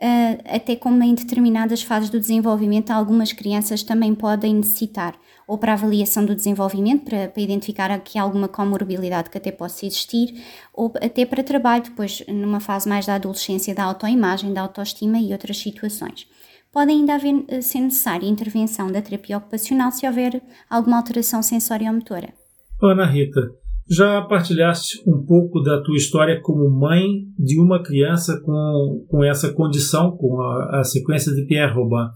[0.00, 5.14] Uh, até como em determinadas fases do desenvolvimento, algumas crianças também podem necessitar,
[5.46, 10.42] ou para avaliação do desenvolvimento, para, para identificar aqui alguma comorbilidade que até possa existir,
[10.72, 15.32] ou até para trabalho, depois numa fase mais da adolescência, da autoimagem, da autoestima e
[15.32, 16.26] outras situações.
[16.70, 22.34] Pode ainda haver, eh, ser necessária intervenção da terapia ocupacional se houver alguma alteração sensório-motora.
[22.80, 23.40] Ana Rita,
[23.88, 27.06] já partilhaste um pouco da tua história como mãe
[27.38, 32.10] de uma criança com, com essa condição, com a, a sequência de Pierre Robin.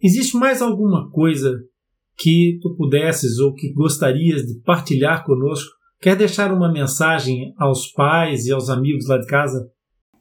[0.00, 1.58] Existe mais alguma coisa
[2.16, 5.70] que tu pudesses ou que gostarias de partilhar conosco?
[6.00, 9.70] Quer deixar uma mensagem aos pais e aos amigos lá de casa?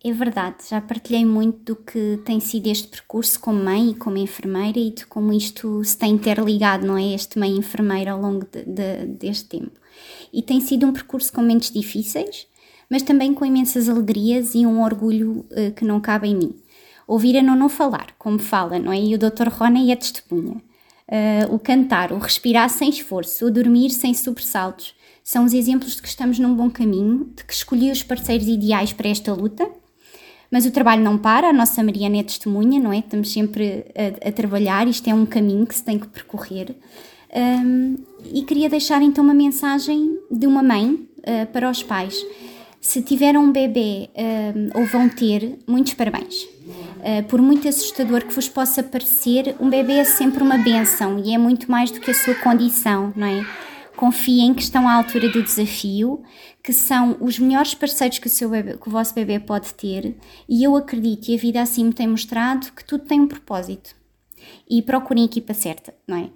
[0.03, 4.17] É verdade, já partilhei muito do que tem sido este percurso como mãe e como
[4.17, 7.13] enfermeira e de como isto se tem interligado, não é?
[7.13, 9.78] Este mãe enfermeira ao longo de, de, deste tempo.
[10.33, 12.47] E tem sido um percurso com momentos difíceis,
[12.89, 16.55] mas também com imensas alegrias e um orgulho uh, que não cabe em mim.
[17.07, 18.99] Ouvir a não falar, como fala, não é?
[18.99, 19.49] E o Dr.
[19.49, 20.61] Rony é testemunha.
[21.07, 26.01] Uh, o cantar, o respirar sem esforço, o dormir sem sobressaltos, são os exemplos de
[26.01, 29.69] que estamos num bom caminho, de que escolhi os parceiros ideais para esta luta
[30.51, 32.99] mas o trabalho não para, a nossa Mariana é testemunha, não é?
[32.99, 36.75] Estamos sempre a, a trabalhar, isto é um caminho que se tem que percorrer.
[37.35, 37.97] Um,
[38.33, 42.25] e queria deixar então uma mensagem de uma mãe uh, para os pais.
[42.81, 46.43] Se tiveram um bebê uh, ou vão ter, muitos parabéns.
[46.43, 51.33] Uh, por muito assustador que vos possa parecer, um bebê é sempre uma benção e
[51.33, 53.45] é muito mais do que a sua condição, não é?
[53.99, 56.23] confiem que estão à altura do desafio,
[56.63, 60.15] que são os melhores parceiros que o, seu bebê, que o vosso bebê pode ter,
[60.47, 63.93] e eu acredito, e a vida assim me tem mostrado, que tudo tem um propósito.
[64.69, 66.29] E procurem a equipa certa, não é?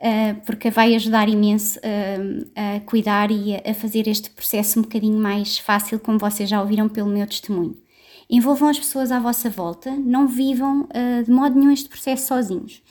[0.00, 5.20] Uh, porque vai ajudar imenso uh, a cuidar e a, fazer este processo um bocadinho
[5.20, 7.76] mais fácil, como vocês já ouviram pelo meu testemunho.
[8.30, 12.82] Envolvam as pessoas à vossa volta, não vivam uh, de modo nenhum este processo sozinhos.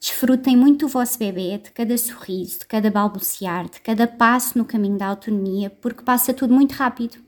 [0.00, 4.64] Desfrutem muito o vosso bebê, de cada sorriso, de cada balbuciar, de cada passo no
[4.64, 7.18] caminho da autonomia, porque passa tudo muito rápido,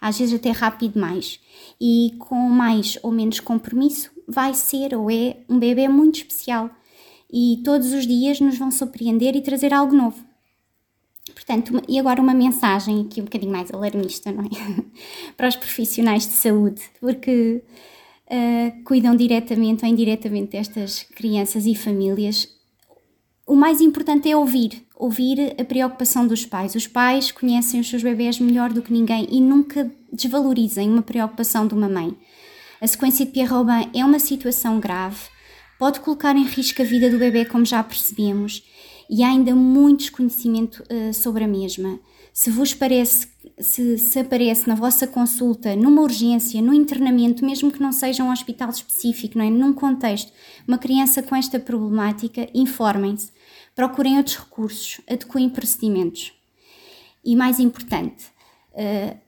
[0.00, 1.40] às vezes até rápido demais.
[1.80, 6.70] E com mais ou menos compromisso, vai ser ou é um bebê muito especial.
[7.32, 10.24] E todos os dias nos vão surpreender e trazer algo novo.
[11.34, 14.84] Portanto, e agora uma mensagem aqui um bocadinho mais alarmista, não é?
[15.36, 17.62] Para os profissionais de saúde, porque
[18.26, 22.48] uh, cuidam diretamente ou indiretamente destas crianças e famílias,
[23.46, 26.74] o mais importante é ouvir, ouvir a preocupação dos pais.
[26.74, 31.66] Os pais conhecem os seus bebés melhor do que ninguém e nunca desvalorizem uma preocupação
[31.66, 32.16] de uma mãe.
[32.80, 35.28] A sequência de Pierre Robin é uma situação grave,
[35.78, 38.62] pode colocar em risco a vida do bebê, como já percebemos,
[39.08, 41.98] e há ainda muito desconhecimento uh, sobre a mesma.
[42.32, 47.80] Se vos parece se, se aparece na vossa consulta, numa urgência, no internamento, mesmo que
[47.80, 49.50] não seja um hospital específico, não é?
[49.50, 50.30] num contexto,
[50.66, 53.30] uma criança com esta problemática, informem-se,
[53.74, 56.32] procurem outros recursos, adequem procedimentos.
[57.24, 58.26] E mais importante,
[58.72, 59.25] uh,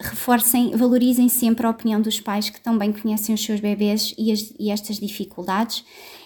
[0.00, 4.52] reforcem, valorizem sempre a opinião dos pais que também conhecem os seus bebês e, as,
[4.58, 5.84] e estas dificuldades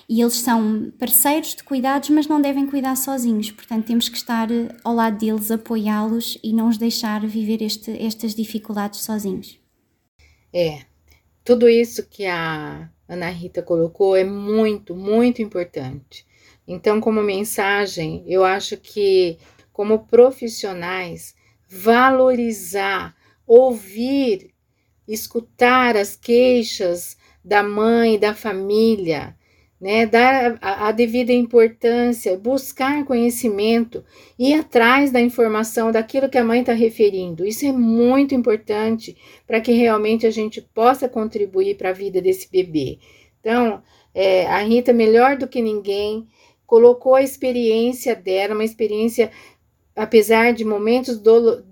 [0.09, 3.51] e eles são parceiros de cuidados, mas não devem cuidar sozinhos.
[3.51, 7.91] Portanto, temos que estar eh, ao lado deles, apoiá-los e não os deixar viver este,
[8.03, 9.59] estas dificuldades sozinhos.
[10.53, 10.83] É,
[11.43, 16.27] tudo isso que a Ana Rita colocou é muito, muito importante.
[16.67, 19.39] Então, como mensagem, eu acho que,
[19.73, 21.35] como profissionais,
[21.69, 23.15] valorizar,
[23.47, 24.51] ouvir,
[25.07, 29.37] escutar as queixas da mãe, da família,
[29.81, 34.03] né, dar a, a, devida importância, buscar conhecimento,
[34.39, 37.45] ir atrás da informação daquilo que a mãe está referindo.
[37.45, 39.15] Isso é muito importante
[39.47, 42.99] para que realmente a gente possa contribuir para a vida desse bebê.
[43.41, 43.83] Então,
[44.15, 46.27] é, a Rita, melhor do que ninguém,
[46.67, 49.31] colocou a experiência dela, uma experiência,
[49.95, 51.63] apesar de momentos dolo,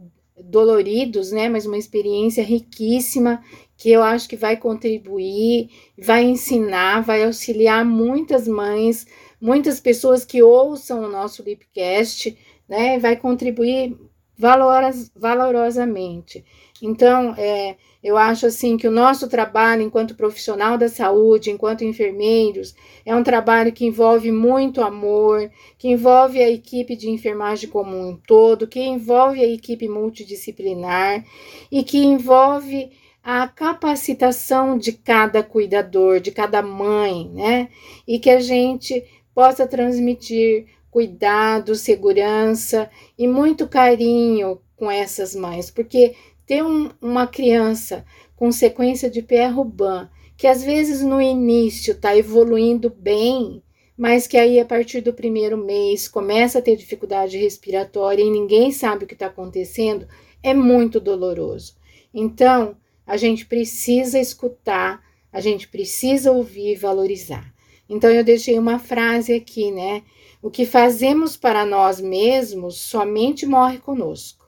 [0.52, 3.42] doloridos, né, mas uma experiência riquíssima
[3.76, 9.06] que eu acho que vai contribuir, vai ensinar, vai auxiliar muitas mães,
[9.40, 12.38] muitas pessoas que ouçam o nosso Lipcast,
[12.68, 12.98] né?
[13.00, 13.98] Vai contribuir
[14.38, 16.44] valoras, valorosamente.
[16.84, 22.74] Então, é, eu acho assim que o nosso trabalho enquanto profissional da saúde, enquanto enfermeiros,
[23.06, 28.16] é um trabalho que envolve muito amor, que envolve a equipe de enfermagem como um
[28.16, 31.24] todo, que envolve a equipe multidisciplinar
[31.70, 32.90] e que envolve
[33.22, 37.68] a capacitação de cada cuidador, de cada mãe, né?
[38.08, 46.16] E que a gente possa transmitir cuidado, segurança e muito carinho com essas mães, porque
[46.46, 48.04] ter um, uma criança
[48.36, 53.62] com sequência de Robin que às vezes no início está evoluindo bem,
[53.96, 58.72] mas que aí a partir do primeiro mês começa a ter dificuldade respiratória e ninguém
[58.72, 60.08] sabe o que está acontecendo,
[60.42, 61.76] é muito doloroso.
[62.12, 65.00] Então, a gente precisa escutar,
[65.32, 67.54] a gente precisa ouvir e valorizar.
[67.88, 70.02] Então, eu deixei uma frase aqui, né?
[70.42, 74.41] O que fazemos para nós mesmos somente morre conosco,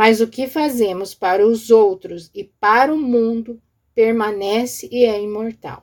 [0.00, 3.58] mas o que fazemos para os outros e para o mundo
[3.94, 5.82] permanece e é imortal.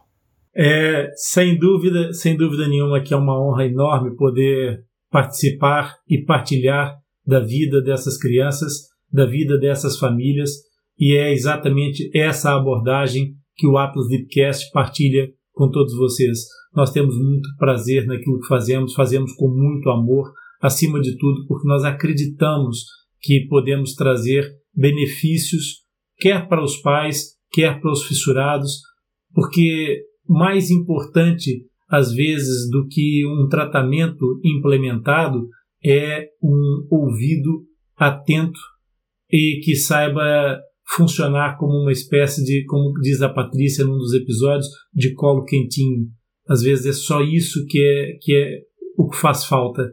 [0.55, 6.95] É, sem dúvida, sem dúvida nenhuma que é uma honra enorme poder participar e partilhar
[7.23, 10.49] da vida dessas crianças, da vida dessas famílias,
[10.97, 16.39] e é exatamente essa abordagem que o Atlas Deepcast partilha com todos vocês.
[16.73, 21.67] Nós temos muito prazer naquilo que fazemos, fazemos com muito amor, acima de tudo, porque
[21.67, 25.83] nós acreditamos que podemos trazer benefícios,
[26.17, 28.81] quer para os pais, quer para os fissurados,
[29.33, 35.47] porque mais importante, às vezes, do que um tratamento implementado
[35.83, 37.65] é um ouvido
[37.95, 38.59] atento
[39.31, 40.59] e que saiba
[40.95, 46.07] funcionar como uma espécie de, como diz a Patrícia num dos episódios, de colo quentinho.
[46.47, 48.61] Às vezes é só isso que é, que é
[48.97, 49.91] o que faz falta.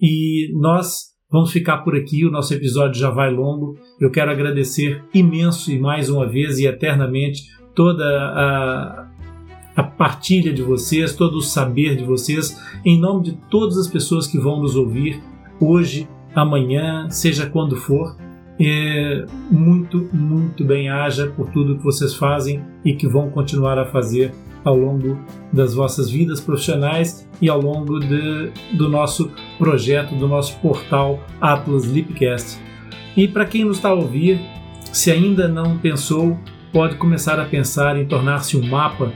[0.00, 3.76] E nós vamos ficar por aqui, o nosso episódio já vai longo.
[4.00, 9.08] Eu quero agradecer imenso e mais uma vez e eternamente toda a,
[9.74, 14.28] a partilha de vocês, todo o saber de vocês, em nome de todas as pessoas
[14.28, 15.20] que vão nos ouvir
[15.60, 18.16] hoje, amanhã, seja quando for.
[18.60, 23.84] É, muito, muito bem haja por tudo que vocês fazem e que vão continuar a
[23.84, 24.32] fazer
[24.64, 25.18] ao longo
[25.52, 31.84] das vossas vidas profissionais e ao longo de, do nosso projeto, do nosso portal Atlas
[31.84, 32.58] Lipcast.
[33.16, 34.40] E para quem nos está a ouvir,
[34.92, 36.38] se ainda não pensou,
[36.72, 39.12] pode começar a pensar em tornar-se um mapa.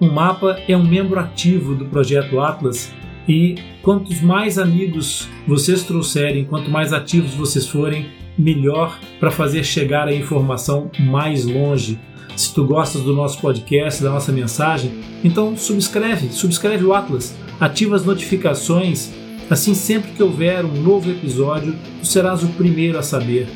[0.00, 2.92] Um mapa é um membro ativo do projeto Atlas
[3.28, 8.06] e quantos mais amigos vocês trouxerem, quanto mais ativos vocês forem,
[8.38, 11.98] melhor para fazer chegar a informação mais longe.
[12.38, 14.92] Se tu gostas do nosso podcast, da nossa mensagem,
[15.24, 19.10] então subscreve, subscreve o Atlas, ativa as notificações,
[19.50, 23.48] assim sempre que houver um novo episódio, tu serás o primeiro a saber.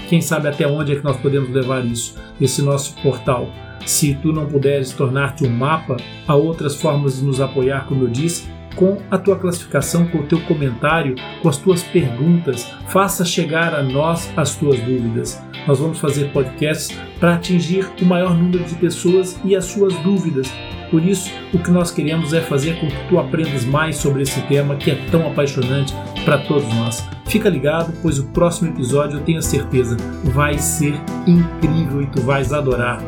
[0.09, 3.49] quem sabe até onde é que nós podemos levar isso, esse nosso portal.
[3.87, 8.09] Se tu não puderes tornar-te um mapa, há outras formas de nos apoiar, como eu
[8.09, 12.71] disse, com a tua classificação, com o teu comentário, com as tuas perguntas.
[12.89, 15.43] Faça chegar a nós as tuas dúvidas.
[15.67, 20.51] Nós vamos fazer podcasts para atingir o maior número de pessoas e as suas dúvidas.
[20.91, 24.41] Por isso, o que nós queremos é fazer com que tu aprendas mais sobre esse
[24.43, 25.95] tema que é tão apaixonante
[26.25, 27.07] para todos nós.
[27.27, 32.53] Fica ligado, pois o próximo episódio eu tenho certeza vai ser incrível e tu vais
[32.53, 33.03] adorar.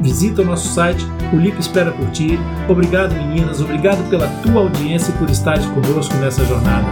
[0.00, 2.38] Visita o nosso site, o Lipe espera por ti.
[2.68, 6.88] Obrigado, meninas, obrigado pela tua audiência e por estar conosco nessa jornada.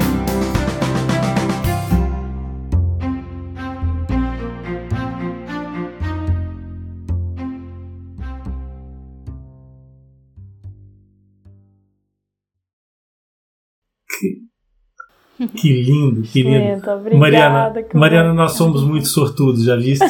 [15.55, 16.59] Que lindo, que lindo.
[16.59, 20.05] Gente, obrigada, Mariana, Mariana, nós somos muito sortudos, já viste?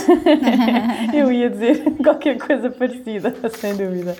[1.12, 4.16] Eu ia dizer qualquer coisa parecida, sem dúvida.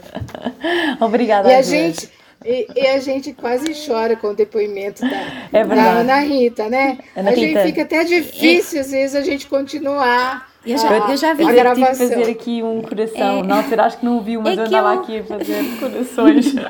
[1.01, 1.49] Obrigada.
[1.49, 2.11] E a, gente,
[2.45, 6.99] e, e, a gente quase chora com o depoimento da, é da Ana Rita, né?
[7.15, 7.61] Ana a Rita.
[7.61, 10.56] gente fica até difícil, às vezes, a gente continuar.
[10.67, 12.09] Eu já, eu já vi a gravação.
[12.09, 13.39] fazer aqui um coração.
[13.39, 13.43] É.
[13.43, 15.01] Não, será que não ouviu, mas é eu andava eu...
[15.01, 16.55] aqui a fazer corações.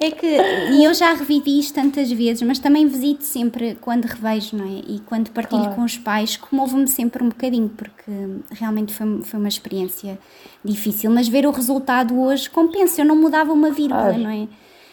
[0.00, 4.56] É que, e eu já revivi isto tantas vezes, mas também visito sempre quando revejo,
[4.56, 4.80] não é?
[4.86, 5.74] E quando partilho claro.
[5.74, 8.12] com os pais, comovo-me sempre um bocadinho, porque
[8.52, 10.16] realmente foi, foi uma experiência
[10.64, 11.10] difícil.
[11.10, 14.46] Mas ver o resultado hoje compensa, eu não mudava uma vírgula, não é?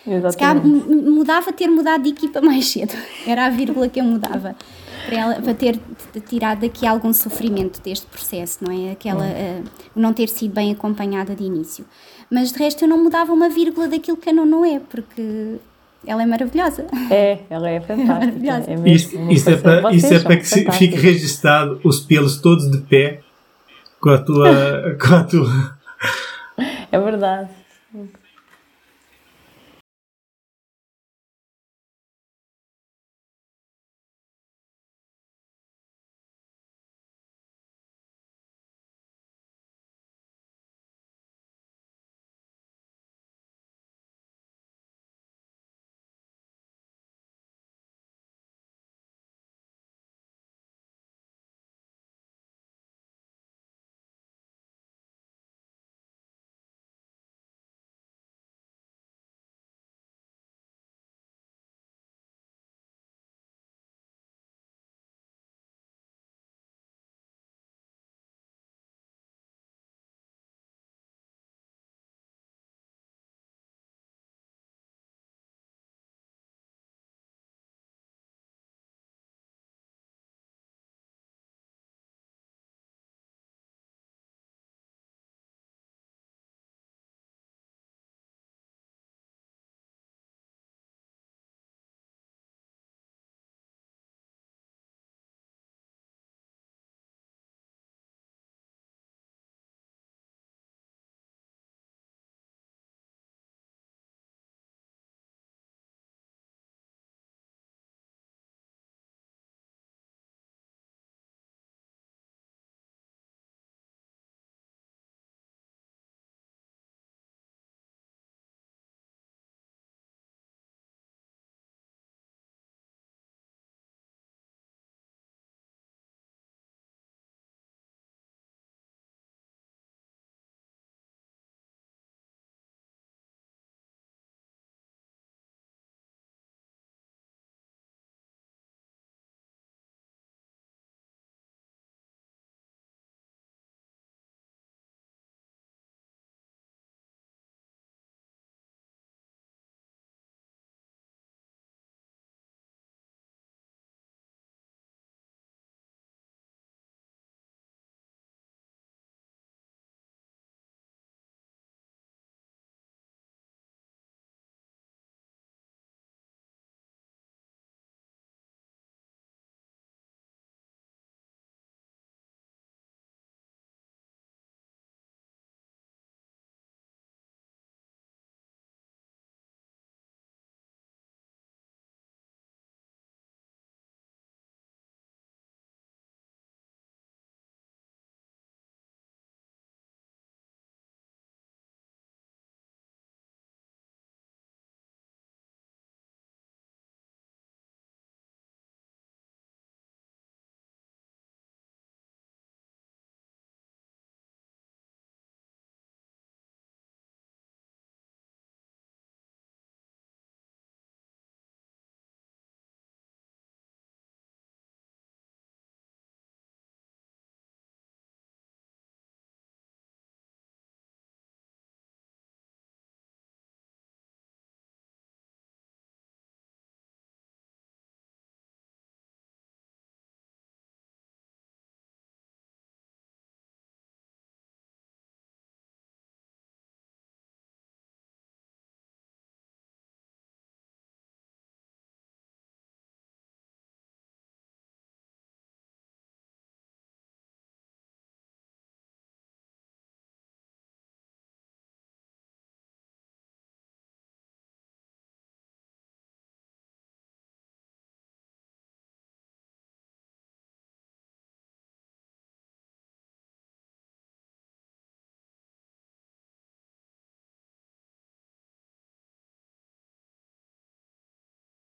[0.08, 0.88] Exatamente.
[0.88, 2.96] Se mudava ter mudado de equipa mais cedo,
[3.28, 4.56] era a vírgula que eu mudava
[5.06, 5.80] para, ela, para ter
[6.28, 8.92] tirado daqui algum sofrimento deste processo, não é?
[8.92, 9.64] Aquela, uh,
[9.96, 11.86] não ter sido bem acompanhada de início.
[12.30, 15.58] Mas de resto eu não mudava uma vírgula daquilo que a não é, porque
[16.06, 16.86] ela é maravilhosa.
[17.10, 18.72] É, ela é fantástica.
[18.72, 22.70] É, é isso, isso, é para, isso é para que fique registado os pelos todos
[22.70, 23.22] de pé
[24.00, 24.98] com a tua.
[25.00, 25.78] com a tua...
[26.92, 27.50] É verdade.